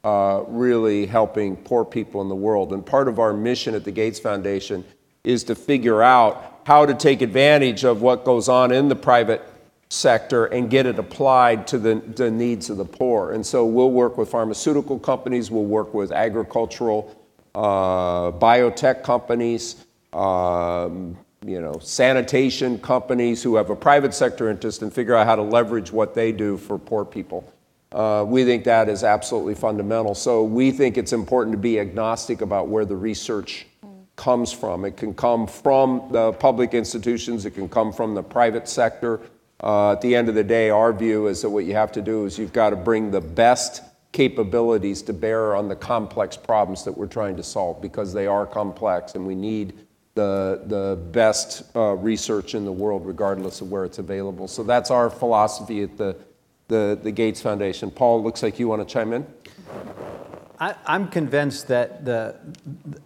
[0.04, 2.74] uh, really helping poor people in the world.
[2.74, 4.84] And part of our mission at the Gates Foundation
[5.24, 9.42] is to figure out how to take advantage of what goes on in the private
[9.90, 13.32] sector and get it applied to the, the needs of the poor.
[13.32, 17.16] And so we'll work with pharmaceutical companies, we'll work with agricultural,
[17.56, 24.92] uh, biotech companies, um, you know, sanitation companies who have a private sector interest and
[24.92, 27.53] figure out how to leverage what they do for poor people.
[27.94, 30.16] Uh, we think that is absolutely fundamental.
[30.16, 33.68] So we think it's important to be agnostic about where the research
[34.16, 34.86] comes from.
[34.86, 39.22] It can come from the public institutions, it can come from the private sector.
[39.62, 42.02] Uh, at the end of the day, our view is that what you have to
[42.02, 43.82] do is you've got to bring the best
[44.12, 48.46] capabilities to bear on the complex problems that we're trying to solve because they are
[48.46, 49.74] complex and we need
[50.16, 54.48] the, the best uh, research in the world regardless of where it's available.
[54.48, 56.16] So that's our philosophy at the
[56.74, 57.92] the, the Gates Foundation.
[57.92, 59.26] Paul, looks like you want to chime in.
[60.60, 62.36] I, am convinced that the,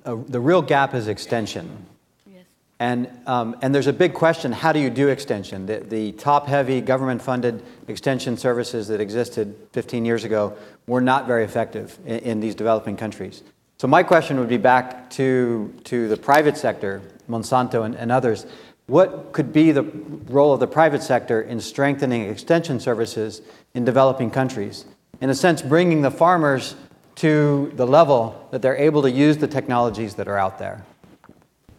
[0.06, 1.86] uh, the real gap is extension.
[2.26, 2.46] Yes.
[2.80, 5.66] And, um, and there's a big question how do you do extension?
[5.66, 10.56] The, the top heavy government funded extension services that existed 15 years ago
[10.88, 13.44] were not very effective in, in these developing countries.
[13.80, 18.46] So, my question would be back to, to the private sector, Monsanto and, and others.
[18.88, 23.42] What could be the role of the private sector in strengthening extension services
[23.74, 24.86] in developing countries?
[25.20, 26.76] In a sense, bringing the farmers
[27.16, 30.86] to the level that they're able to use the technologies that are out there.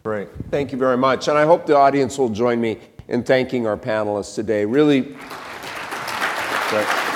[0.03, 0.29] Great.
[0.51, 1.29] Thank you very much.
[1.29, 2.79] And I hope the audience will join me
[3.09, 4.67] in thanking our panelists today.
[4.67, 5.17] Really.
[6.71, 7.08] Great.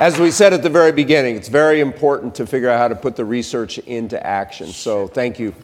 [0.00, 2.94] As we said at the very beginning, it's very important to figure out how to
[2.94, 4.68] put the research into action.
[4.68, 5.54] So thank you